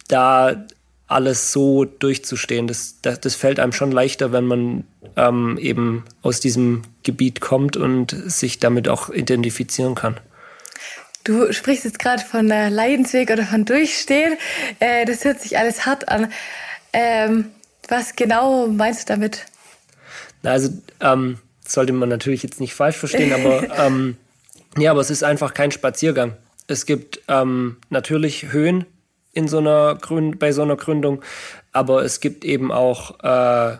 da 0.07 0.65
alles 1.07 1.51
so 1.51 1.85
durchzustehen. 1.85 2.67
Das, 2.67 3.01
das, 3.01 3.19
das 3.19 3.35
fällt 3.35 3.59
einem 3.59 3.73
schon 3.73 3.91
leichter, 3.91 4.31
wenn 4.31 4.45
man 4.45 4.83
ähm, 5.19 5.57
eben 5.57 6.05
aus 6.21 6.39
diesem 6.39 6.83
Gebiet 7.03 7.41
kommt 7.41 7.75
und 7.75 8.11
sich 8.11 8.59
damit 8.59 8.87
auch 8.87 9.09
identifizieren 9.09 9.95
kann. 9.95 10.19
Du 11.25 11.51
sprichst 11.51 11.83
jetzt 11.83 11.99
gerade 11.99 12.23
von 12.23 12.49
äh, 12.49 12.69
Leidensweg 12.69 13.29
oder 13.29 13.43
von 13.43 13.65
Durchstehen. 13.65 14.37
Äh, 14.79 15.05
das 15.05 15.25
hört 15.25 15.41
sich 15.41 15.57
alles 15.57 15.85
hart 15.85 16.07
an. 16.07 16.31
Ähm, 16.93 17.45
was 17.87 18.15
genau 18.15 18.67
meinst 18.67 19.09
du 19.09 19.13
damit? 19.13 19.45
Also 20.43 20.69
ähm, 21.01 21.37
sollte 21.67 21.91
man 21.91 22.07
natürlich 22.07 22.41
jetzt 22.43 22.61
nicht 22.61 22.73
falsch 22.73 22.95
verstehen, 22.95 23.33
aber 23.33 23.77
ähm, 23.85 24.15
ja, 24.77 24.91
aber 24.91 25.01
es 25.01 25.09
ist 25.09 25.23
einfach 25.23 25.53
kein 25.53 25.71
Spaziergang. 25.71 26.37
Es 26.67 26.85
gibt 26.85 27.19
ähm, 27.27 27.77
natürlich 27.89 28.51
Höhen, 28.51 28.85
in 29.33 29.47
so 29.47 29.59
einer 29.59 29.95
Gründ 29.95 30.39
bei 30.39 30.51
so 30.51 30.61
einer 30.61 30.75
Gründung, 30.75 31.21
aber 31.71 32.03
es 32.03 32.19
gibt 32.19 32.43
eben 32.45 32.71
auch 32.71 33.19
äh, 33.23 33.77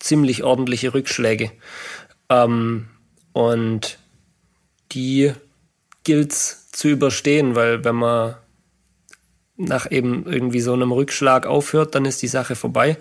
ziemlich 0.00 0.42
ordentliche 0.42 0.92
Rückschläge. 0.92 1.52
Ähm, 2.28 2.88
und 3.32 3.98
die 4.92 5.32
gilt's 6.02 6.70
zu 6.72 6.88
überstehen, 6.88 7.54
weil 7.54 7.84
wenn 7.84 7.94
man 7.96 8.34
nach 9.56 9.90
eben 9.90 10.26
irgendwie 10.26 10.60
so 10.60 10.72
einem 10.72 10.90
Rückschlag 10.90 11.46
aufhört, 11.46 11.94
dann 11.94 12.06
ist 12.06 12.22
die 12.22 12.28
Sache 12.28 12.56
vorbei. 12.56 12.96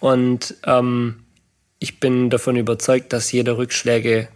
Und 0.00 0.56
ähm, 0.66 1.24
ich 1.78 2.00
bin 2.00 2.28
davon 2.28 2.56
überzeugt, 2.56 3.12
dass 3.12 3.32
jeder 3.32 3.56
Rückschläge 3.56 4.28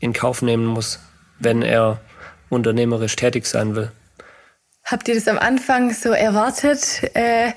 in 0.00 0.12
Kauf 0.12 0.42
nehmen 0.42 0.66
muss, 0.66 0.98
wenn 1.38 1.62
er 1.62 2.00
unternehmerisch 2.48 3.16
tätig 3.16 3.46
sein 3.46 3.76
will. 3.76 3.92
Habt 4.86 5.08
ihr 5.08 5.16
das 5.16 5.26
am 5.26 5.38
Anfang 5.38 5.92
so 5.92 6.10
erwartet, 6.10 7.10
äh, 7.14 7.50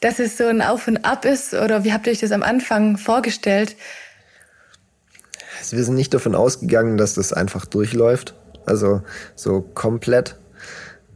dass 0.00 0.18
es 0.18 0.36
so 0.36 0.44
ein 0.44 0.60
Auf 0.60 0.86
und 0.86 0.98
Ab 0.98 1.24
ist? 1.24 1.54
Oder 1.54 1.82
wie 1.82 1.94
habt 1.94 2.06
ihr 2.06 2.12
euch 2.12 2.20
das 2.20 2.30
am 2.30 2.42
Anfang 2.42 2.98
vorgestellt? 2.98 3.74
Also 5.58 5.78
wir 5.78 5.84
sind 5.84 5.94
nicht 5.94 6.12
davon 6.12 6.34
ausgegangen, 6.34 6.98
dass 6.98 7.14
das 7.14 7.32
einfach 7.32 7.64
durchläuft. 7.64 8.34
Also 8.66 9.00
so 9.34 9.62
komplett. 9.62 10.36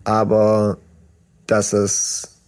Aber 0.05 0.79
dass 1.47 1.75
es, 1.75 2.39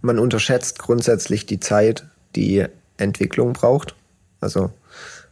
man 0.00 0.20
unterschätzt 0.20 0.78
grundsätzlich 0.78 1.46
die 1.46 1.58
Zeit, 1.58 2.06
die 2.36 2.64
Entwicklung 2.98 3.52
braucht. 3.52 3.96
Also 4.40 4.70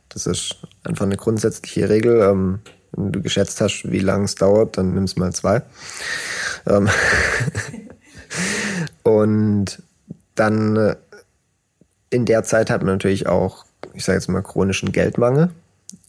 das 0.08 0.26
ist 0.26 0.56
einfach 0.82 1.06
eine 1.06 1.16
grundsätzliche 1.16 1.88
Regel. 1.88 2.20
Ähm, 2.20 2.58
wenn 2.92 3.12
du 3.12 3.22
geschätzt 3.22 3.60
hast, 3.60 3.90
wie 3.90 4.00
lange 4.00 4.24
es 4.24 4.34
dauert, 4.34 4.78
dann 4.78 4.94
nimmst 4.94 5.18
mal 5.18 5.32
zwei. 5.32 5.62
Ähm 6.66 6.88
und 9.02 9.82
dann 10.34 10.76
äh, 10.76 10.96
in 12.10 12.24
der 12.24 12.44
Zeit 12.44 12.70
hat 12.70 12.82
man 12.82 12.94
natürlich 12.94 13.26
auch, 13.26 13.64
ich 13.94 14.04
sage 14.04 14.18
jetzt 14.18 14.28
mal, 14.28 14.42
chronischen 14.42 14.92
Geldmangel 14.92 15.50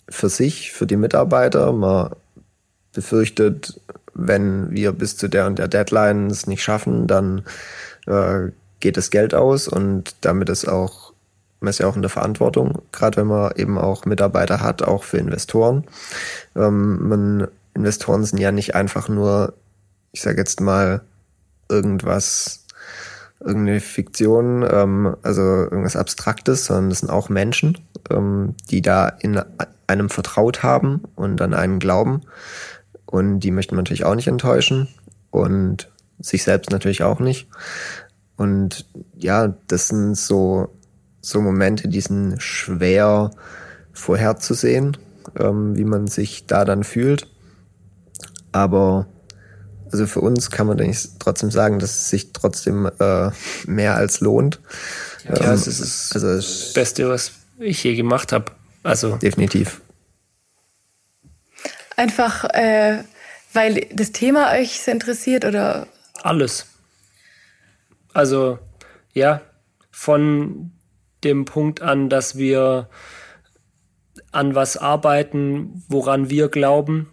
für 0.09 0.29
sich, 0.29 0.71
für 0.71 0.85
die 0.85 0.97
Mitarbeiter. 0.97 1.71
Man 1.71 2.11
befürchtet, 2.93 3.79
wenn 4.13 4.71
wir 4.71 4.91
bis 4.93 5.17
zu 5.17 5.27
der 5.27 5.47
und 5.47 5.59
der 5.59 5.67
Deadline 5.67 6.27
es 6.27 6.47
nicht 6.47 6.63
schaffen, 6.63 7.07
dann 7.07 7.43
äh, 8.05 8.51
geht 8.79 8.97
das 8.97 9.09
Geld 9.09 9.33
aus 9.33 9.67
und 9.67 10.15
damit 10.21 10.49
ist 10.49 10.67
auch 10.67 11.02
man 11.63 11.69
ist 11.69 11.79
ja 11.79 11.87
auch 11.87 11.95
in 11.95 12.01
der 12.01 12.09
Verantwortung, 12.09 12.81
gerade 12.91 13.17
wenn 13.17 13.27
man 13.27 13.53
eben 13.55 13.77
auch 13.77 14.05
Mitarbeiter 14.05 14.59
hat, 14.59 14.83
auch 14.83 15.03
für 15.03 15.17
Investoren. 15.17 15.85
Ähm, 16.55 17.07
man, 17.07 17.47
Investoren 17.73 18.23
sind 18.25 18.39
ja 18.39 18.51
nicht 18.51 18.75
einfach 18.75 19.07
nur, 19.07 19.53
ich 20.11 20.21
sage 20.21 20.37
jetzt 20.37 20.59
mal, 20.59 21.01
irgendwas, 21.69 22.65
irgendeine 23.39 23.79
Fiktion, 23.79 24.67
ähm, 24.69 25.15
also 25.23 25.41
irgendwas 25.41 25.95
Abstraktes, 25.95 26.65
sondern 26.65 26.89
das 26.89 26.99
sind 26.99 27.09
auch 27.09 27.29
Menschen, 27.29 27.77
ähm, 28.11 28.55
die 28.69 28.81
da 28.81 29.07
in 29.07 29.41
einem 29.87 30.09
vertraut 30.09 30.63
haben 30.63 31.03
und 31.15 31.41
an 31.41 31.53
einen 31.53 31.79
glauben. 31.79 32.21
Und 33.05 33.39
die 33.39 33.51
möchten 33.51 33.75
man 33.75 33.83
natürlich 33.83 34.05
auch 34.05 34.15
nicht 34.15 34.27
enttäuschen 34.27 34.89
und 35.31 35.89
sich 36.19 36.43
selbst 36.43 36.71
natürlich 36.71 37.03
auch 37.03 37.19
nicht. 37.19 37.47
Und 38.35 38.85
ja, 39.15 39.53
das 39.67 39.87
sind 39.87 40.15
so 40.15 40.69
so 41.23 41.41
Momente, 41.41 41.87
die 41.87 42.01
sind 42.01 42.41
schwer 42.41 43.31
vorherzusehen, 43.93 44.97
ähm, 45.39 45.75
wie 45.77 45.85
man 45.85 46.07
sich 46.07 46.45
da 46.47 46.65
dann 46.65 46.83
fühlt. 46.83 47.27
Aber 48.51 49.07
also 49.89 50.05
für 50.05 50.19
uns 50.19 50.51
kann 50.51 50.67
man 50.67 50.79
eigentlich 50.79 51.07
trotzdem 51.19 51.49
sagen, 51.49 51.79
dass 51.79 51.91
es 51.91 52.09
sich 52.09 52.33
trotzdem 52.33 52.91
äh, 52.99 53.29
mehr 53.65 53.95
als 53.95 54.19
lohnt. 54.19 54.59
Ja, 55.23 55.37
ähm, 55.37 55.53
es 55.53 55.67
ist 55.67 56.13
also 56.13 56.35
das 56.35 56.73
Beste, 56.73 57.07
was 57.07 57.31
ich 57.57 57.81
je 57.83 57.95
gemacht 57.95 58.33
habe. 58.33 58.51
Also 58.83 59.15
definitiv. 59.15 59.81
Einfach, 61.95 62.43
äh, 62.53 63.03
weil 63.53 63.87
das 63.93 64.11
Thema 64.11 64.51
euch 64.51 64.85
interessiert 64.87 65.45
oder? 65.45 65.87
Alles. 66.21 66.65
Also 68.13 68.59
ja, 69.13 69.41
von 69.89 70.72
dem 71.23 71.45
Punkt 71.45 71.81
an, 71.81 72.09
dass 72.09 72.37
wir 72.37 72.89
an 74.31 74.55
was 74.55 74.77
arbeiten, 74.77 75.83
woran 75.87 76.29
wir 76.29 76.49
glauben, 76.49 77.09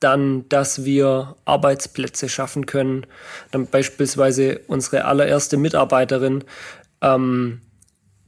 dann, 0.00 0.48
dass 0.48 0.84
wir 0.84 1.36
Arbeitsplätze 1.44 2.28
schaffen 2.28 2.66
können. 2.66 3.06
Dann 3.50 3.66
beispielsweise 3.66 4.60
unsere 4.68 5.04
allererste 5.06 5.56
Mitarbeiterin 5.56 6.44
ähm, 7.00 7.60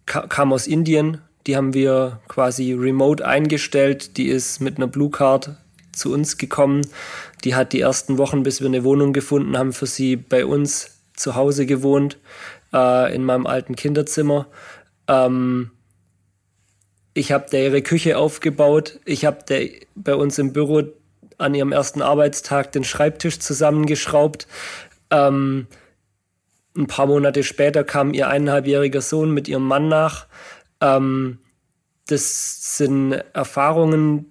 kam 0.06 0.52
aus 0.52 0.66
Indien, 0.66 1.20
die 1.46 1.56
haben 1.56 1.72
wir 1.72 2.20
quasi 2.28 2.72
remote 2.72 3.26
eingestellt, 3.26 4.16
die 4.16 4.28
ist 4.28 4.60
mit 4.60 4.76
einer 4.76 4.86
Blue 4.86 5.10
Card 5.10 5.56
zu 5.92 6.12
uns 6.12 6.36
gekommen. 6.36 6.86
Die 7.44 7.54
hat 7.54 7.72
die 7.72 7.80
ersten 7.80 8.18
Wochen, 8.18 8.42
bis 8.42 8.60
wir 8.60 8.68
eine 8.68 8.84
Wohnung 8.84 9.12
gefunden 9.12 9.56
haben, 9.56 9.72
für 9.72 9.86
sie 9.86 10.16
bei 10.16 10.44
uns 10.44 10.98
zu 11.14 11.34
Hause 11.34 11.66
gewohnt, 11.66 12.18
äh, 12.72 13.14
in 13.14 13.24
meinem 13.24 13.46
alten 13.46 13.74
Kinderzimmer. 13.74 14.46
Ähm, 15.10 15.72
ich 17.12 17.32
habe 17.32 17.50
der 17.50 17.64
ihre 17.64 17.82
Küche 17.82 18.16
aufgebaut. 18.16 19.00
Ich 19.04 19.24
habe 19.24 19.44
bei 19.96 20.14
uns 20.14 20.38
im 20.38 20.52
Büro 20.52 20.84
an 21.38 21.54
ihrem 21.54 21.72
ersten 21.72 22.02
Arbeitstag 22.02 22.72
den 22.72 22.84
Schreibtisch 22.84 23.40
zusammengeschraubt. 23.40 24.46
Ähm, 25.10 25.66
ein 26.76 26.86
paar 26.86 27.06
Monate 27.06 27.42
später 27.42 27.82
kam 27.82 28.14
ihr 28.14 28.28
eineinhalbjähriger 28.28 29.00
Sohn 29.00 29.32
mit 29.32 29.48
ihrem 29.48 29.64
Mann 29.64 29.88
nach. 29.88 30.26
Ähm, 30.80 31.38
das 32.06 32.76
sind 32.76 33.12
Erfahrungen, 33.12 34.30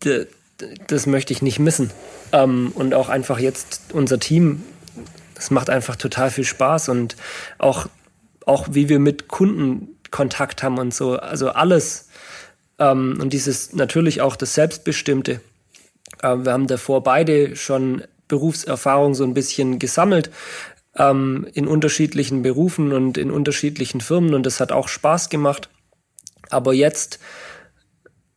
das 0.00 1.06
möchte 1.06 1.32
ich 1.32 1.42
nicht 1.42 1.60
missen. 1.60 1.90
Ähm, 2.32 2.72
und 2.74 2.94
auch 2.94 3.08
einfach 3.08 3.38
jetzt 3.38 3.82
unser 3.92 4.18
Team, 4.18 4.64
das 5.34 5.50
macht 5.50 5.70
einfach 5.70 5.94
total 5.94 6.30
viel 6.30 6.44
Spaß 6.44 6.88
und 6.88 7.16
auch 7.58 7.86
auch 8.46 8.68
wie 8.70 8.88
wir 8.88 8.98
mit 8.98 9.28
Kunden 9.28 9.96
Kontakt 10.10 10.62
haben 10.62 10.78
und 10.78 10.94
so. 10.94 11.16
Also 11.16 11.50
alles. 11.50 12.08
Ähm, 12.78 13.18
und 13.20 13.32
dieses 13.32 13.72
natürlich 13.72 14.20
auch 14.20 14.36
das 14.36 14.54
Selbstbestimmte. 14.54 15.40
Ähm, 16.22 16.44
wir 16.44 16.52
haben 16.52 16.66
davor 16.66 17.02
beide 17.02 17.56
schon 17.56 18.04
Berufserfahrung 18.28 19.14
so 19.14 19.24
ein 19.24 19.34
bisschen 19.34 19.78
gesammelt 19.78 20.30
ähm, 20.96 21.46
in 21.52 21.66
unterschiedlichen 21.66 22.42
Berufen 22.42 22.92
und 22.92 23.18
in 23.18 23.30
unterschiedlichen 23.30 24.00
Firmen 24.00 24.34
und 24.34 24.44
das 24.44 24.60
hat 24.60 24.72
auch 24.72 24.88
Spaß 24.88 25.28
gemacht. 25.28 25.68
Aber 26.50 26.74
jetzt 26.74 27.18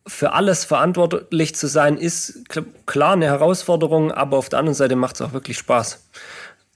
für 0.08 0.34
alles 0.34 0.66
verantwortlich 0.66 1.56
zu 1.56 1.68
sein, 1.68 1.98
ist 1.98 2.44
klar 2.86 3.14
eine 3.14 3.26
Herausforderung, 3.26 4.12
aber 4.12 4.38
auf 4.38 4.50
der 4.50 4.60
anderen 4.60 4.76
Seite 4.76 4.96
macht 4.96 5.16
es 5.16 5.22
auch 5.22 5.34
wirklich 5.34 5.58
Spaß. 5.58 6.08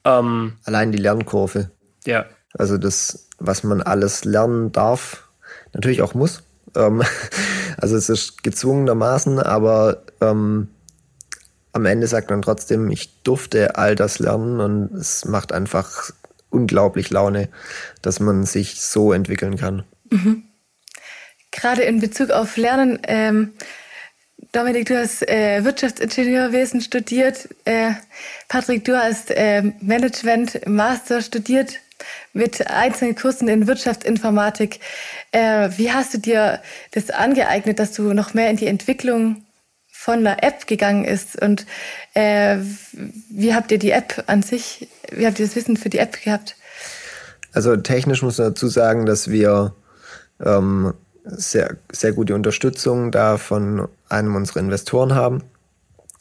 Ähm, 0.03 0.53
Allein 0.63 0.91
die 0.91 0.97
Lernkurve. 0.97 1.71
Ja. 2.05 2.25
Also 2.59 2.77
das, 2.77 3.27
was 3.39 3.63
man 3.63 3.81
alles 3.81 4.25
lernen 4.25 4.73
darf, 4.73 5.29
natürlich 5.73 6.01
auch 6.01 6.13
muss. 6.13 6.43
Ähm, 6.75 7.01
also 7.77 7.95
es 7.95 8.09
ist 8.09 8.43
gezwungenermaßen, 8.43 9.39
aber 9.39 10.03
ähm, 10.19 10.67
am 11.71 11.85
Ende 11.85 12.05
sagt 12.07 12.29
man 12.29 12.41
trotzdem, 12.41 12.91
ich 12.91 13.23
durfte 13.23 13.77
all 13.77 13.95
das 13.95 14.19
lernen 14.19 14.59
und 14.59 14.93
es 14.93 15.23
macht 15.23 15.53
einfach 15.53 16.11
unglaublich 16.49 17.09
Laune, 17.11 17.47
dass 18.01 18.19
man 18.19 18.43
sich 18.43 18.81
so 18.81 19.13
entwickeln 19.13 19.55
kann. 19.55 19.85
Mhm. 20.09 20.43
Gerade 21.51 21.83
in 21.83 22.01
Bezug 22.01 22.31
auf 22.31 22.57
Lernen, 22.57 22.99
ähm, 23.03 23.53
Dominik, 24.51 24.87
du 24.87 24.97
hast 24.97 25.27
äh, 25.29 25.63
Wirtschaftsingenieurwesen 25.63 26.81
studiert. 26.81 27.47
Äh, 27.63 27.91
Patrick, 28.49 28.83
du 28.83 28.97
hast 28.97 29.31
äh, 29.31 29.61
Management 29.79 30.67
Master 30.67 31.21
studiert 31.21 31.79
mit 32.33 32.67
einzelnen 32.67 33.15
Kursen 33.15 33.47
in 33.47 33.67
Wirtschaftsinformatik. 33.67 34.79
Äh, 35.31 35.69
wie 35.77 35.91
hast 35.91 36.13
du 36.13 36.17
dir 36.17 36.61
das 36.91 37.09
angeeignet, 37.09 37.79
dass 37.79 37.93
du 37.93 38.13
noch 38.13 38.33
mehr 38.33 38.49
in 38.49 38.57
die 38.57 38.67
Entwicklung 38.67 39.43
von 39.91 40.23
der 40.23 40.43
App 40.43 40.65
gegangen 40.65 41.03
ist 41.03 41.41
und 41.41 41.65
äh, 42.13 42.57
wie 43.29 43.53
habt 43.53 43.69
ihr 43.71 43.79
die 43.79 43.91
App 43.91 44.23
an 44.27 44.41
sich, 44.41 44.87
wie 45.11 45.25
habt 45.25 45.39
ihr 45.39 45.45
das 45.45 45.57
Wissen 45.57 45.75
für 45.75 45.89
die 45.89 45.97
App 45.97 46.23
gehabt? 46.23 46.55
Also 47.51 47.75
technisch 47.75 48.21
muss 48.21 48.37
man 48.37 48.47
dazu 48.47 48.69
sagen, 48.69 49.05
dass 49.05 49.29
wir 49.29 49.73
ähm, 50.43 50.93
sehr, 51.25 51.75
sehr 51.91 52.13
gute 52.13 52.33
Unterstützung 52.35 53.11
da 53.11 53.37
von 53.37 53.87
einem 54.07 54.35
unserer 54.35 54.61
Investoren 54.61 55.15
haben, 55.15 55.43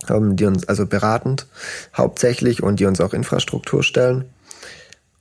ähm, 0.08 0.36
die 0.36 0.46
uns 0.46 0.66
also 0.68 0.86
beratend 0.86 1.46
hauptsächlich 1.96 2.62
und 2.62 2.80
die 2.80 2.86
uns 2.86 3.00
auch 3.00 3.14
Infrastruktur 3.14 3.82
stellen. 3.82 4.24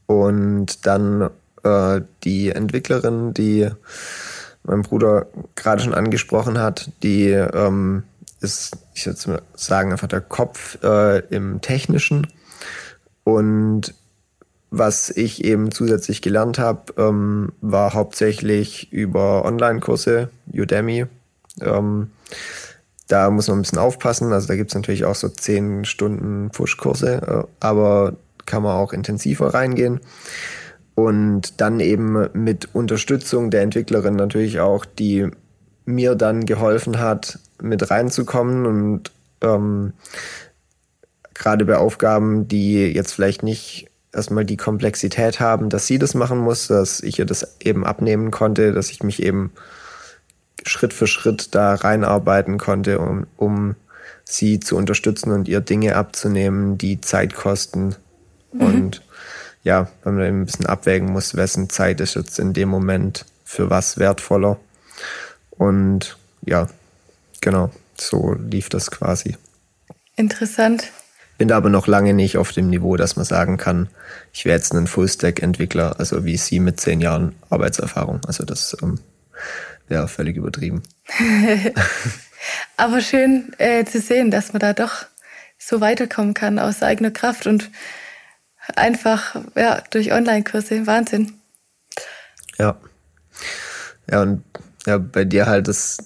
Und 0.07 0.85
dann 0.85 1.29
äh, 1.63 2.01
die 2.23 2.49
Entwicklerin, 2.49 3.33
die 3.33 3.69
mein 4.63 4.81
Bruder 4.81 5.27
gerade 5.55 5.83
schon 5.83 5.93
angesprochen 5.93 6.59
hat, 6.59 6.91
die 7.03 7.29
ähm, 7.29 8.03
ist, 8.41 8.77
ich 8.93 9.05
würde 9.05 9.41
sagen, 9.53 9.91
einfach 9.91 10.07
der 10.07 10.21
Kopf 10.21 10.81
äh, 10.83 11.19
im 11.27 11.61
Technischen. 11.61 12.27
Und 13.23 13.93
was 14.69 15.09
ich 15.09 15.43
eben 15.45 15.71
zusätzlich 15.71 16.21
gelernt 16.21 16.59
habe, 16.59 16.93
ähm, 16.97 17.53
war 17.61 17.93
hauptsächlich 17.93 18.91
über 18.91 19.45
Online-Kurse, 19.45 20.29
Udemy. 20.53 21.05
Ähm, 21.61 22.11
da 23.07 23.29
muss 23.29 23.47
man 23.47 23.59
ein 23.59 23.61
bisschen 23.61 23.79
aufpassen. 23.79 24.33
Also 24.33 24.47
da 24.47 24.55
gibt 24.55 24.71
es 24.71 24.75
natürlich 24.75 25.05
auch 25.05 25.15
so 25.15 25.29
10 25.29 25.85
Stunden 25.85 26.49
Push-Kurse, 26.51 27.45
äh, 27.45 27.47
aber 27.61 28.17
kann 28.47 28.63
man 28.63 28.75
auch 28.75 28.93
intensiver 28.93 29.53
reingehen. 29.53 29.99
Und 30.95 31.61
dann 31.61 31.79
eben 31.79 32.27
mit 32.33 32.73
Unterstützung 32.73 33.51
der 33.51 33.61
Entwicklerin 33.61 34.15
natürlich 34.15 34.59
auch, 34.59 34.83
die 34.83 35.29
mir 35.85 36.15
dann 36.15 36.47
geholfen 36.47 36.97
hat, 36.97 37.37
mit 37.61 37.91
reinzukommen 37.91 38.65
und 38.65 39.11
ähm, 39.41 39.93
gerade 41.35 41.65
bei 41.65 41.77
Aufgaben, 41.77 42.47
die 42.47 42.87
jetzt 42.87 43.13
vielleicht 43.13 43.43
nicht 43.43 43.89
erstmal 44.11 44.45
die 44.45 44.57
Komplexität 44.57 45.39
haben, 45.39 45.69
dass 45.69 45.85
sie 45.85 45.99
das 45.99 46.15
machen 46.15 46.39
muss, 46.39 46.67
dass 46.67 47.01
ich 47.01 47.19
ihr 47.19 47.25
das 47.25 47.57
eben 47.59 47.85
abnehmen 47.85 48.31
konnte, 48.31 48.73
dass 48.73 48.89
ich 48.89 49.03
mich 49.03 49.21
eben 49.21 49.51
Schritt 50.63 50.93
für 50.93 51.07
Schritt 51.07 51.53
da 51.53 51.75
reinarbeiten 51.75 52.57
konnte, 52.57 52.99
um, 52.99 53.27
um 53.37 53.75
sie 54.23 54.59
zu 54.59 54.75
unterstützen 54.75 55.31
und 55.31 55.47
ihr 55.47 55.61
Dinge 55.61 55.95
abzunehmen, 55.95 56.77
die 56.77 56.99
Zeit 57.01 57.35
kosten. 57.35 57.95
Mhm. 58.57 58.65
Und 58.65 59.01
ja, 59.63 59.89
wenn 60.03 60.15
man 60.15 60.25
eben 60.25 60.41
ein 60.41 60.45
bisschen 60.45 60.65
abwägen 60.65 61.11
muss, 61.11 61.35
wessen 61.35 61.69
Zeit 61.69 61.99
ist 61.99 62.15
jetzt 62.15 62.39
in 62.39 62.53
dem 62.53 62.69
Moment 62.69 63.25
für 63.43 63.69
was 63.69 63.97
wertvoller. 63.97 64.59
Und 65.51 66.17
ja, 66.45 66.67
genau, 67.41 67.71
so 67.95 68.33
lief 68.33 68.69
das 68.69 68.91
quasi. 68.91 69.35
Interessant. 70.15 70.91
Bin 71.37 71.49
da 71.49 71.57
aber 71.57 71.69
noch 71.69 71.85
lange 71.85 72.13
nicht 72.13 72.37
auf 72.37 72.51
dem 72.51 72.69
Niveau, 72.69 72.97
dass 72.97 73.15
man 73.15 73.25
sagen 73.25 73.57
kann, 73.57 73.89
ich 74.33 74.45
wäre 74.45 74.57
jetzt 74.57 74.73
ein 74.73 74.87
Full-Stack-Entwickler, 74.87 75.99
also 75.99 76.25
wie 76.25 76.37
Sie 76.37 76.59
mit 76.59 76.79
zehn 76.79 76.99
Jahren 76.99 77.35
Arbeitserfahrung. 77.49 78.21
Also 78.25 78.43
das 78.43 78.75
ähm, 78.81 78.99
wäre 79.87 80.07
völlig 80.07 80.35
übertrieben. 80.35 80.81
aber 82.77 83.01
schön 83.01 83.53
äh, 83.59 83.85
zu 83.85 83.99
sehen, 83.99 84.31
dass 84.31 84.53
man 84.53 84.61
da 84.61 84.73
doch 84.73 85.05
so 85.59 85.79
weiterkommen 85.79 86.33
kann 86.33 86.57
aus 86.57 86.81
eigener 86.81 87.11
Kraft 87.11 87.45
und 87.45 87.69
einfach 88.75 89.35
ja, 89.55 89.81
durch 89.91 90.11
Online-Kurse. 90.11 90.87
Wahnsinn. 90.87 91.33
Ja. 92.57 92.77
Ja, 94.09 94.21
und 94.21 94.43
ja, 94.85 94.97
bei 94.97 95.25
dir 95.25 95.47
halt 95.47 95.67
das, 95.67 95.97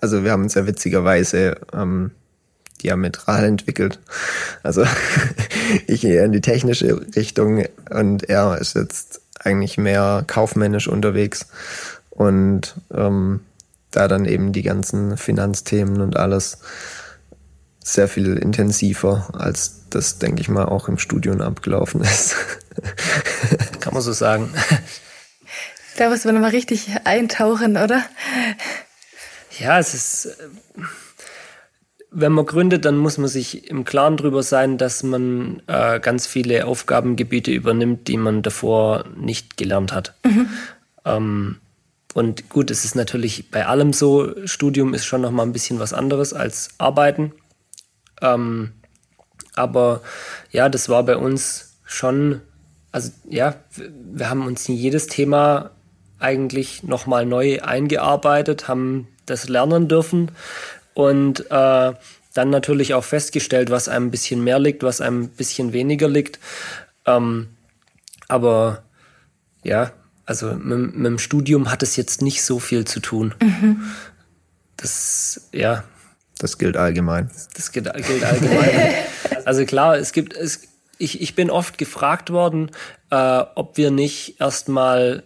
also 0.00 0.24
wir 0.24 0.32
haben 0.32 0.42
uns 0.42 0.54
ja 0.54 0.66
witzigerweise 0.66 1.56
ähm, 1.72 2.10
diametral 2.82 3.44
entwickelt. 3.44 4.00
Also 4.62 4.84
ich 5.86 6.04
eher 6.04 6.24
in 6.24 6.32
die 6.32 6.40
technische 6.40 7.00
Richtung 7.16 7.64
und 7.90 8.28
er 8.28 8.58
ist 8.58 8.74
jetzt 8.74 9.20
eigentlich 9.40 9.78
mehr 9.78 10.24
kaufmännisch 10.26 10.88
unterwegs 10.88 11.46
und 12.10 12.74
ähm, 12.92 13.40
da 13.90 14.08
dann 14.08 14.24
eben 14.24 14.52
die 14.52 14.62
ganzen 14.62 15.16
Finanzthemen 15.16 16.00
und 16.00 16.16
alles 16.16 16.58
sehr 17.84 18.08
viel 18.08 18.36
intensiver, 18.36 19.28
als 19.32 19.88
das, 19.90 20.18
denke 20.18 20.40
ich 20.40 20.48
mal, 20.48 20.64
auch 20.64 20.88
im 20.88 20.98
Studium 20.98 21.40
abgelaufen 21.40 22.00
ist. 22.00 22.34
Kann 23.80 23.94
man 23.94 24.02
so 24.02 24.12
sagen. 24.12 24.52
Da 25.96 26.08
muss 26.08 26.24
man 26.24 26.40
mal 26.40 26.50
richtig 26.50 26.88
eintauchen, 27.04 27.76
oder? 27.76 28.02
Ja, 29.60 29.78
es 29.78 29.94
ist 29.94 30.36
wenn 32.14 32.32
man 32.32 32.46
gründet, 32.46 32.84
dann 32.84 32.96
muss 32.96 33.18
man 33.18 33.28
sich 33.28 33.68
im 33.68 33.84
Klaren 33.84 34.16
darüber 34.16 34.42
sein, 34.42 34.78
dass 34.78 35.02
man 35.02 35.62
äh, 35.66 35.98
ganz 35.98 36.26
viele 36.26 36.66
Aufgabengebiete 36.66 37.50
übernimmt, 37.50 38.08
die 38.08 38.16
man 38.16 38.42
davor 38.42 39.04
nicht 39.16 39.56
gelernt 39.56 39.92
hat. 39.92 40.14
Mhm. 40.24 40.48
Ähm, 41.04 41.56
und 42.14 42.48
gut, 42.48 42.70
es 42.70 42.84
ist 42.84 42.94
natürlich 42.94 43.50
bei 43.50 43.66
allem 43.66 43.92
so, 43.92 44.32
Studium 44.46 44.94
ist 44.94 45.04
schon 45.04 45.22
noch 45.22 45.32
mal 45.32 45.42
ein 45.42 45.52
bisschen 45.52 45.80
was 45.80 45.92
anderes 45.92 46.32
als 46.32 46.70
Arbeiten. 46.78 47.32
Ähm, 48.22 48.72
aber 49.54 50.00
ja, 50.50 50.68
das 50.68 50.88
war 50.88 51.02
bei 51.04 51.16
uns 51.16 51.76
schon, 51.84 52.40
also 52.92 53.10
ja, 53.28 53.54
wir 54.12 54.30
haben 54.30 54.46
uns 54.46 54.68
in 54.68 54.74
jedes 54.74 55.06
Thema 55.06 55.70
eigentlich 56.18 56.82
noch 56.82 57.06
mal 57.06 57.26
neu 57.26 57.60
eingearbeitet, 57.60 58.68
haben 58.68 59.08
das 59.26 59.48
lernen 59.48 59.88
dürfen 59.88 60.30
und 60.94 61.50
äh, 61.50 61.92
dann 62.34 62.50
natürlich 62.50 62.94
auch 62.94 63.04
festgestellt, 63.04 63.70
was 63.70 63.88
einem 63.88 64.06
ein 64.06 64.10
bisschen 64.10 64.42
mehr 64.42 64.58
liegt, 64.58 64.82
was 64.82 65.00
einem 65.00 65.22
ein 65.22 65.28
bisschen 65.28 65.72
weniger 65.72 66.08
liegt. 66.08 66.40
Ähm, 67.06 67.48
aber 68.28 68.82
ja, 69.62 69.92
also 70.26 70.54
mit, 70.54 70.96
mit, 70.96 71.06
dem 71.06 71.18
Studium 71.18 71.70
hat 71.70 71.82
es 71.82 71.96
jetzt 71.96 72.22
nicht 72.22 72.42
so 72.42 72.58
viel 72.58 72.84
zu 72.84 73.00
tun. 73.00 73.34
Mhm. 73.40 73.82
Das, 74.76 75.48
ja. 75.52 75.84
Das 76.38 76.58
gilt 76.58 76.76
allgemein. 76.76 77.30
Das 77.54 77.72
gilt, 77.72 77.92
gilt 77.94 78.24
allgemein. 78.24 78.94
also 79.44 79.64
klar, 79.64 79.96
es 79.96 80.12
gibt, 80.12 80.36
es, 80.36 80.62
ich, 80.98 81.20
ich 81.20 81.34
bin 81.34 81.50
oft 81.50 81.78
gefragt 81.78 82.30
worden, 82.30 82.70
äh, 83.10 83.44
ob 83.54 83.76
wir 83.76 83.90
nicht 83.90 84.40
erstmal 84.40 85.22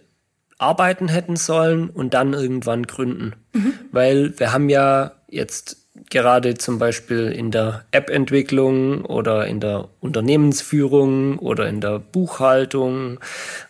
arbeiten 0.57 1.07
hätten 1.07 1.35
sollen 1.35 1.89
und 1.89 2.13
dann 2.13 2.33
irgendwann 2.33 2.85
gründen. 2.85 3.33
Mhm. 3.53 3.73
Weil 3.91 4.37
wir 4.37 4.51
haben 4.51 4.69
ja 4.69 5.13
jetzt 5.29 5.77
gerade 6.09 6.55
zum 6.55 6.79
Beispiel 6.79 7.31
in 7.31 7.51
der 7.51 7.85
App-Entwicklung 7.91 9.05
oder 9.05 9.47
in 9.47 9.59
der 9.59 9.89
Unternehmensführung 9.99 11.39
oder 11.39 11.67
in 11.67 11.81
der 11.81 11.99
Buchhaltung 11.99 13.19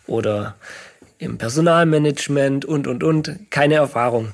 oder 0.08 0.56
im 1.18 1.38
Personalmanagement 1.38 2.66
und, 2.66 2.88
und, 2.88 3.04
und, 3.04 3.52
keine 3.52 3.76
Erfahrung. 3.76 4.34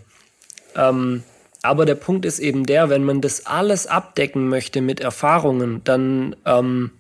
Ähm, 0.76 1.24
aber 1.66 1.86
der 1.86 1.96
Punkt 1.96 2.26
ist 2.26 2.40
eben 2.40 2.66
der, 2.66 2.90
wenn 2.90 3.04
man 3.04 3.22
das 3.22 3.46
alles 3.46 3.88
abdecken 3.88 4.48
möchte 4.48 4.82
mit 4.82 5.00
Erfahrungen, 5.00 5.82
dann 5.84 6.36
ähm, 6.46 6.92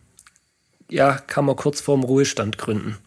ja, 0.89 1.13
kann 1.13 1.45
man 1.45 1.55
kurz 1.55 1.81
vorm 1.81 2.03
Ruhestand 2.03 2.57
gründen. 2.57 2.97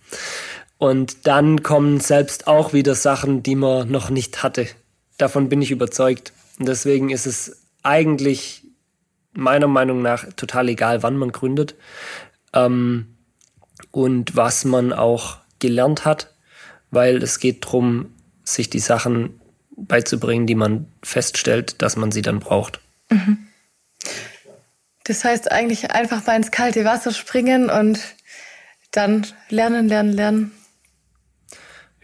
Und 0.79 1.27
dann 1.27 1.63
kommen 1.63 2.01
selbst 2.01 2.47
auch 2.47 2.73
wieder 2.73 2.95
Sachen, 2.95 3.43
die 3.43 3.57
man 3.57 3.91
noch 3.91 4.11
nicht 4.11 4.43
hatte. 4.43 4.67
Davon 5.17 5.49
bin 5.49 5.61
ich 5.61 5.71
überzeugt. 5.71 6.33
Und 6.59 6.69
deswegen 6.69 7.11
ist 7.11 7.27
es 7.27 7.63
eigentlich 7.83 8.63
meiner 9.33 9.69
Meinung 9.69 10.03
nach 10.03 10.25
total 10.35 10.69
egal, 10.69 11.03
wann 11.03 11.17
man 11.17 11.33
gründet 11.33 11.75
ähm, 12.53 13.17
und 13.91 14.37
was 14.37 14.65
man 14.65 14.93
auch 14.93 15.39
gelernt 15.59 16.05
hat, 16.05 16.35
weil 16.91 17.23
es 17.23 17.39
geht 17.39 17.65
darum, 17.65 18.15
sich 18.45 18.71
die 18.71 18.79
Sachen 18.79 19.38
beizubringen, 19.79 20.47
die 20.47 20.55
man 20.55 20.87
feststellt, 21.03 21.81
dass 21.83 21.97
man 21.97 22.11
sie 22.11 22.23
dann 22.23 22.41
braucht. 22.41 22.81
Mhm. 23.11 23.47
Das 25.05 25.25
heißt 25.25 25.51
eigentlich 25.51 25.93
einfach 25.93 26.27
mal 26.27 26.37
ins 26.37 26.51
kalte 26.51 26.85
Wasser 26.85 27.13
springen 27.13 27.71
und 27.71 28.01
dann 28.91 29.27
lernen, 29.49 29.89
lernen, 29.89 30.13
lernen. 30.13 30.53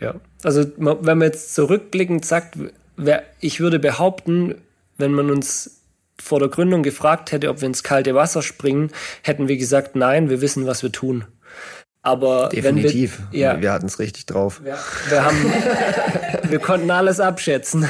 Ja, 0.00 0.14
also 0.42 0.64
wenn 0.76 1.18
man 1.18 1.22
jetzt 1.22 1.54
zurückblickend 1.54 2.24
sagt, 2.24 2.56
ich 3.40 3.60
würde 3.60 3.78
behaupten, 3.78 4.54
wenn 4.96 5.12
man 5.12 5.30
uns 5.30 5.82
vor 6.18 6.38
der 6.38 6.48
Gründung 6.48 6.82
gefragt 6.82 7.32
hätte, 7.32 7.50
ob 7.50 7.60
wir 7.60 7.66
ins 7.66 7.82
kalte 7.82 8.14
Wasser 8.14 8.40
springen, 8.42 8.90
hätten 9.22 9.48
wir 9.48 9.56
gesagt, 9.56 9.96
nein, 9.96 10.30
wir 10.30 10.40
wissen, 10.40 10.66
was 10.66 10.82
wir 10.82 10.92
tun. 10.92 11.24
Aber 12.04 12.50
definitiv, 12.50 13.18
wir, 13.30 13.40
ja, 13.40 13.60
wir 13.62 13.72
hatten 13.72 13.86
es 13.86 13.98
richtig 13.98 14.26
drauf. 14.26 14.60
Ja, 14.62 14.76
wir 15.08 15.24
haben, 15.24 15.38
wir 16.50 16.58
konnten 16.58 16.90
alles 16.90 17.18
abschätzen. 17.18 17.88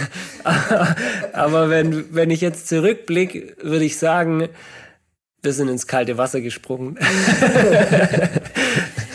Aber 1.32 1.68
wenn, 1.68 2.14
wenn 2.14 2.30
ich 2.30 2.40
jetzt 2.40 2.68
zurückblicke, 2.68 3.56
würde 3.60 3.84
ich 3.84 3.98
sagen, 3.98 4.48
wir 5.42 5.52
sind 5.52 5.68
ins 5.68 5.88
kalte 5.88 6.16
Wasser 6.16 6.40
gesprungen. 6.40 6.96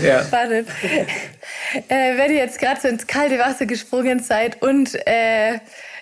ja. 0.03 0.21
Spannend. 0.25 0.67
Äh, 1.87 2.17
wenn 2.17 2.31
ihr 2.31 2.39
jetzt 2.39 2.59
gerade 2.59 2.81
so 2.81 2.89
ins 2.89 3.07
kalte 3.07 3.39
Wasser 3.39 3.67
gesprungen 3.67 4.19
seid 4.19 4.61
und 4.61 4.95
äh, 5.07 5.59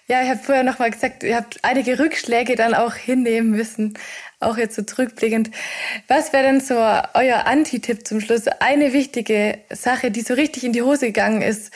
ja, 0.09 0.23
ich 0.23 0.29
habe 0.29 0.39
vorher 0.41 0.63
noch 0.63 0.79
mal 0.79 0.89
gesagt, 0.89 1.21
ihr 1.21 1.35
habt 1.35 1.59
einige 1.63 1.99
Rückschläge 1.99 2.55
dann 2.55 2.73
auch 2.73 2.95
hinnehmen 2.95 3.51
müssen, 3.51 3.93
auch 4.39 4.57
jetzt 4.57 4.75
so 4.75 4.83
zurückblickend. 4.83 5.51
Was 6.07 6.33
wäre 6.33 6.43
denn 6.43 6.61
so 6.61 6.75
euer 6.75 7.45
Anti-Tipp 7.45 8.07
zum 8.07 8.21
Schluss? 8.21 8.47
Eine 8.59 8.93
wichtige 8.93 9.59
Sache, 9.71 10.11
die 10.11 10.21
so 10.21 10.33
richtig 10.33 10.63
in 10.63 10.73
die 10.73 10.83
Hose 10.83 11.07
gegangen 11.07 11.41
ist, 11.41 11.71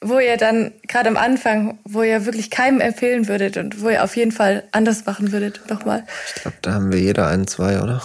wo 0.00 0.18
ihr 0.20 0.36
dann 0.36 0.72
gerade 0.86 1.08
am 1.08 1.16
Anfang, 1.16 1.78
wo 1.84 2.02
ihr 2.02 2.24
wirklich 2.24 2.50
keinem 2.50 2.80
empfehlen 2.80 3.26
würdet 3.26 3.56
und 3.56 3.82
wo 3.82 3.88
ihr 3.88 4.04
auf 4.04 4.16
jeden 4.16 4.30
Fall 4.30 4.64
anders 4.70 5.06
machen 5.06 5.32
würdet, 5.32 5.68
nochmal. 5.68 6.04
Ich 6.28 6.42
glaube, 6.42 6.56
da 6.62 6.74
haben 6.74 6.92
wir 6.92 7.00
jeder 7.00 7.26
ein, 7.26 7.48
zwei, 7.48 7.80
oder? 7.82 8.02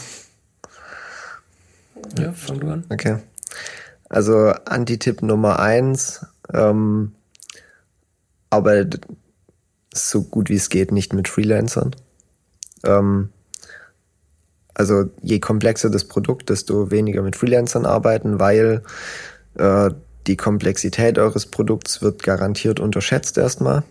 Ja, 2.17 2.34
fang 2.34 2.60
du 2.60 2.69
an. 2.69 2.84
Okay. 2.89 3.17
Also 4.10 4.53
Anti-Tipp 4.65 5.21
Nummer 5.21 5.60
eins, 5.60 6.25
ähm, 6.53 7.13
aber 8.49 8.86
so 9.93 10.23
gut 10.23 10.49
wie 10.49 10.56
es 10.56 10.69
geht 10.69 10.91
nicht 10.91 11.13
mit 11.13 11.27
Freelancern. 11.27 11.95
Ähm, 12.84 13.29
also 14.73 15.05
je 15.21 15.39
komplexer 15.39 15.89
das 15.89 16.05
Produkt, 16.05 16.49
desto 16.49 16.91
weniger 16.91 17.21
mit 17.21 17.36
Freelancern 17.36 17.86
arbeiten, 17.86 18.39
weil 18.39 18.83
äh, 19.55 19.91
die 20.27 20.38
Komplexität 20.38 21.19
eures 21.19 21.45
Produkts 21.45 22.01
wird 22.01 22.23
garantiert 22.23 22.79
unterschätzt 22.79 23.38
erstmal. 23.38 23.83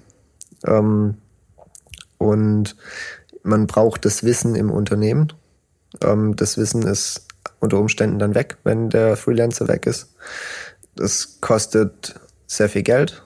Ähm, 0.67 1.17
und 2.19 2.77
man 3.43 3.67
braucht 3.67 4.05
das 4.05 4.23
Wissen 4.23 4.55
im 4.55 4.71
Unternehmen. 4.71 5.33
Ähm, 6.03 6.37
das 6.37 6.57
Wissen 6.57 6.83
ist 6.83 7.27
unter 7.61 7.79
Umständen 7.79 8.19
dann 8.19 8.35
weg, 8.35 8.57
wenn 8.65 8.91
der 8.91 9.17
Freelancer 9.17 9.69
weg 9.69 9.87
ist. 9.87 10.15
Das 10.97 11.39
kostet 11.41 12.15
sehr 12.47 12.69
viel 12.69 12.83
Geld 12.83 13.23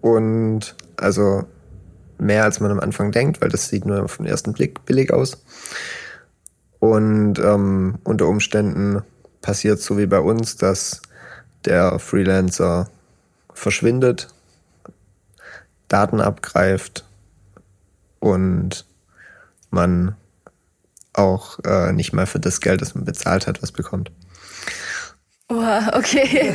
und 0.00 0.76
also 0.96 1.44
mehr 2.18 2.44
als 2.44 2.60
man 2.60 2.70
am 2.70 2.80
Anfang 2.80 3.12
denkt, 3.12 3.40
weil 3.40 3.48
das 3.48 3.68
sieht 3.68 3.84
nur 3.84 4.02
auf 4.02 4.18
den 4.18 4.26
ersten 4.26 4.52
Blick 4.52 4.84
billig 4.86 5.12
aus. 5.12 5.42
Und 6.82 7.38
ähm, 7.38 8.00
unter 8.02 8.26
Umständen 8.26 9.04
passiert 9.40 9.78
so 9.78 9.98
wie 9.98 10.06
bei 10.06 10.18
uns, 10.18 10.56
dass 10.56 11.00
der 11.64 12.00
Freelancer 12.00 12.90
verschwindet, 13.54 14.26
Daten 15.86 16.20
abgreift 16.20 17.04
und 18.18 18.84
man 19.70 20.16
auch 21.12 21.60
äh, 21.64 21.92
nicht 21.92 22.12
mal 22.12 22.26
für 22.26 22.40
das 22.40 22.60
Geld, 22.60 22.82
das 22.82 22.96
man 22.96 23.04
bezahlt 23.04 23.46
hat, 23.46 23.62
was 23.62 23.70
bekommt. 23.70 24.10
Oh, 25.48 25.80
okay. 25.92 26.52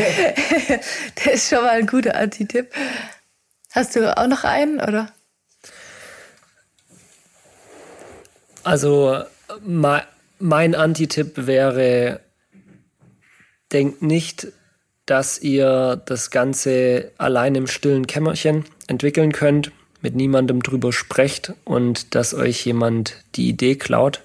das 1.15 1.33
ist 1.35 1.49
schon 1.49 1.63
mal 1.63 1.77
ein 1.77 1.87
guter 1.87 2.15
Anti-Tipp. 2.15 2.69
Hast 3.71 3.95
du 3.95 4.17
auch 4.17 4.27
noch 4.27 4.43
einen, 4.43 4.81
oder? 4.81 5.09
Also, 8.65 9.23
mein 10.39 10.75
Anti-Tipp 10.75 11.47
wäre, 11.47 12.21
denkt 13.71 14.01
nicht, 14.01 14.47
dass 15.05 15.39
ihr 15.39 16.01
das 16.05 16.31
Ganze 16.31 17.11
allein 17.17 17.55
im 17.55 17.67
stillen 17.67 18.07
Kämmerchen 18.07 18.65
entwickeln 18.87 19.31
könnt, 19.31 19.71
mit 20.01 20.15
niemandem 20.15 20.61
drüber 20.61 20.93
sprecht 20.93 21.53
und 21.63 22.13
dass 22.13 22.33
euch 22.33 22.65
jemand 22.65 23.15
die 23.35 23.49
Idee 23.49 23.75
klaut. 23.75 24.21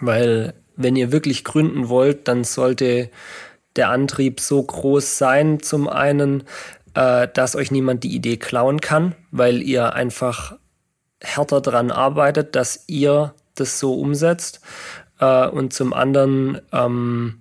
Weil 0.00 0.54
wenn 0.76 0.96
ihr 0.96 1.12
wirklich 1.12 1.44
gründen 1.44 1.88
wollt, 1.88 2.26
dann 2.26 2.44
sollte 2.44 3.10
der 3.76 3.90
Antrieb 3.90 4.40
so 4.40 4.62
groß 4.62 5.18
sein, 5.18 5.60
zum 5.60 5.88
einen, 5.88 6.44
äh, 6.94 7.28
dass 7.32 7.56
euch 7.56 7.70
niemand 7.70 8.04
die 8.04 8.14
Idee 8.14 8.36
klauen 8.36 8.80
kann, 8.80 9.14
weil 9.30 9.62
ihr 9.62 9.94
einfach 9.94 10.56
härter 11.20 11.60
dran 11.60 11.90
arbeitet, 11.90 12.56
dass 12.56 12.84
ihr 12.86 13.34
das 13.54 13.78
so 13.78 13.94
umsetzt. 13.94 14.60
Äh, 15.22 15.48
und 15.48 15.72
zum 15.72 15.94
anderen 15.94 16.60
ähm, 16.72 17.38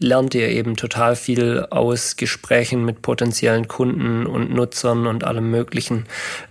lernt 0.00 0.34
ihr 0.34 0.48
eben 0.48 0.76
total 0.76 1.14
viel 1.14 1.66
aus 1.70 2.16
Gesprächen 2.16 2.84
mit 2.84 3.02
potenziellen 3.02 3.68
Kunden 3.68 4.26
und 4.26 4.52
Nutzern 4.52 5.06
und 5.06 5.24
allem 5.24 5.50
Möglichen, 5.50 6.06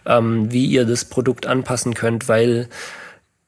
ähm, 0.05 0.51
wie 0.51 0.65
ihr 0.65 0.85
das 0.85 1.05
Produkt 1.05 1.45
anpassen 1.45 1.93
könnt, 1.93 2.29
weil 2.29 2.69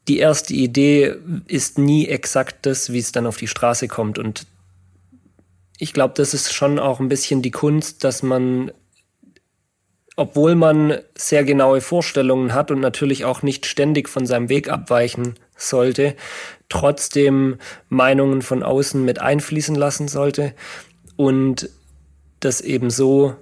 die 0.08 0.17
erste 0.17 0.54
Idee 0.54 1.15
ist 1.48 1.78
nie 1.78 2.08
exakt 2.08 2.65
das, 2.65 2.91
wie 2.91 3.00
es 3.00 3.12
dann 3.12 3.28
auf 3.28 3.38
die 3.38 3.48
Straße 3.48 3.88
kommt. 3.88 4.20
Und 4.20 4.46
ich 5.78 5.94
glaube, 5.94 6.15
das 6.17 6.34
ist 6.34 6.54
schon 6.54 6.80
auch 6.80 7.00
ein 7.00 7.08
bisschen 7.08 7.41
die 7.44 7.52
Kunst, 7.52 8.04
dass 8.04 8.24
man, 8.24 8.72
obwohl 10.15 10.56
man 10.56 10.98
sehr 11.15 11.44
genaue 11.44 11.82
Vorstellungen 11.82 12.56
hat 12.56 12.72
und 12.72 12.80
natürlich 12.80 13.24
auch 13.24 13.44
nicht 13.44 13.67
ständig 13.67 14.10
von 14.10 14.26
seinem 14.26 14.50
Weg 14.50 14.70
abweichen 14.70 15.36
sollte, 15.67 16.15
trotzdem 16.69 17.58
Meinungen 17.89 18.41
von 18.41 18.63
außen 18.63 19.04
mit 19.04 19.19
einfließen 19.19 19.76
lassen 19.76 20.08
sollte 20.08 20.54
und 21.15 21.69
das 22.39 22.62
eben 22.62 22.89
so 22.89 23.36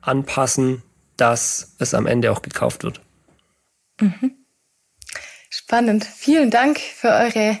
anpassen, 0.00 0.82
dass 1.16 1.74
es 1.78 1.94
am 1.94 2.06
Ende 2.06 2.32
auch 2.32 2.42
gekauft 2.42 2.84
wird. 2.84 3.00
Mhm. 4.00 4.44
Spannend. 5.50 6.04
Vielen 6.04 6.50
Dank 6.50 6.78
für 6.80 7.08
eure 7.08 7.58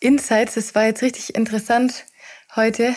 Insights. 0.00 0.56
Es 0.56 0.74
war 0.74 0.84
jetzt 0.86 1.02
richtig 1.02 1.34
interessant 1.34 2.04
heute, 2.56 2.94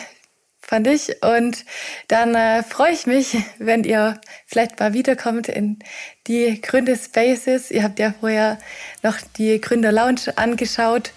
fand 0.70 0.86
ich. 0.86 1.22
Und 1.22 1.64
dann 2.08 2.34
äh, 2.34 2.62
freue 2.62 2.92
ich 2.92 3.06
mich, 3.06 3.36
wenn 3.58 3.84
ihr 3.84 4.20
vielleicht 4.46 4.78
mal 4.78 4.92
wiederkommt 4.94 5.48
in 5.48 5.80
die 6.26 6.60
Gründer 6.60 6.96
Spaces. 6.96 7.70
Ihr 7.70 7.82
habt 7.82 7.98
ja 7.98 8.14
vorher 8.18 8.58
noch 9.02 9.16
die 9.36 9.60
Gründer 9.60 9.92
Lounge 9.92 10.32
angeschaut. 10.36 11.10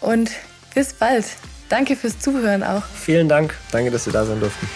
Und 0.00 0.30
bis 0.74 0.92
bald. 0.92 1.26
Danke 1.68 1.96
fürs 1.96 2.18
Zuhören 2.20 2.62
auch. 2.62 2.84
Vielen 2.84 3.28
Dank. 3.28 3.54
Danke, 3.72 3.90
dass 3.90 4.06
wir 4.06 4.12
da 4.12 4.24
sein 4.24 4.38
durften. 4.38 4.68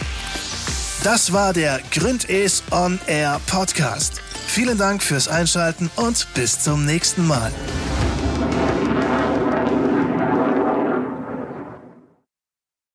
Das 1.05 1.33
war 1.33 1.53
der 1.53 1.81
Gründes 1.93 2.63
On 2.73 2.99
Air 3.07 3.41
Podcast. 3.47 4.21
Vielen 4.47 4.79
Dank 4.79 5.03
fürs 5.03 5.29
Einschalten 5.29 5.91
und 5.97 6.27
bis 6.35 6.61
zum 6.61 6.87
nächsten 6.87 7.27
Mal. 7.27 7.53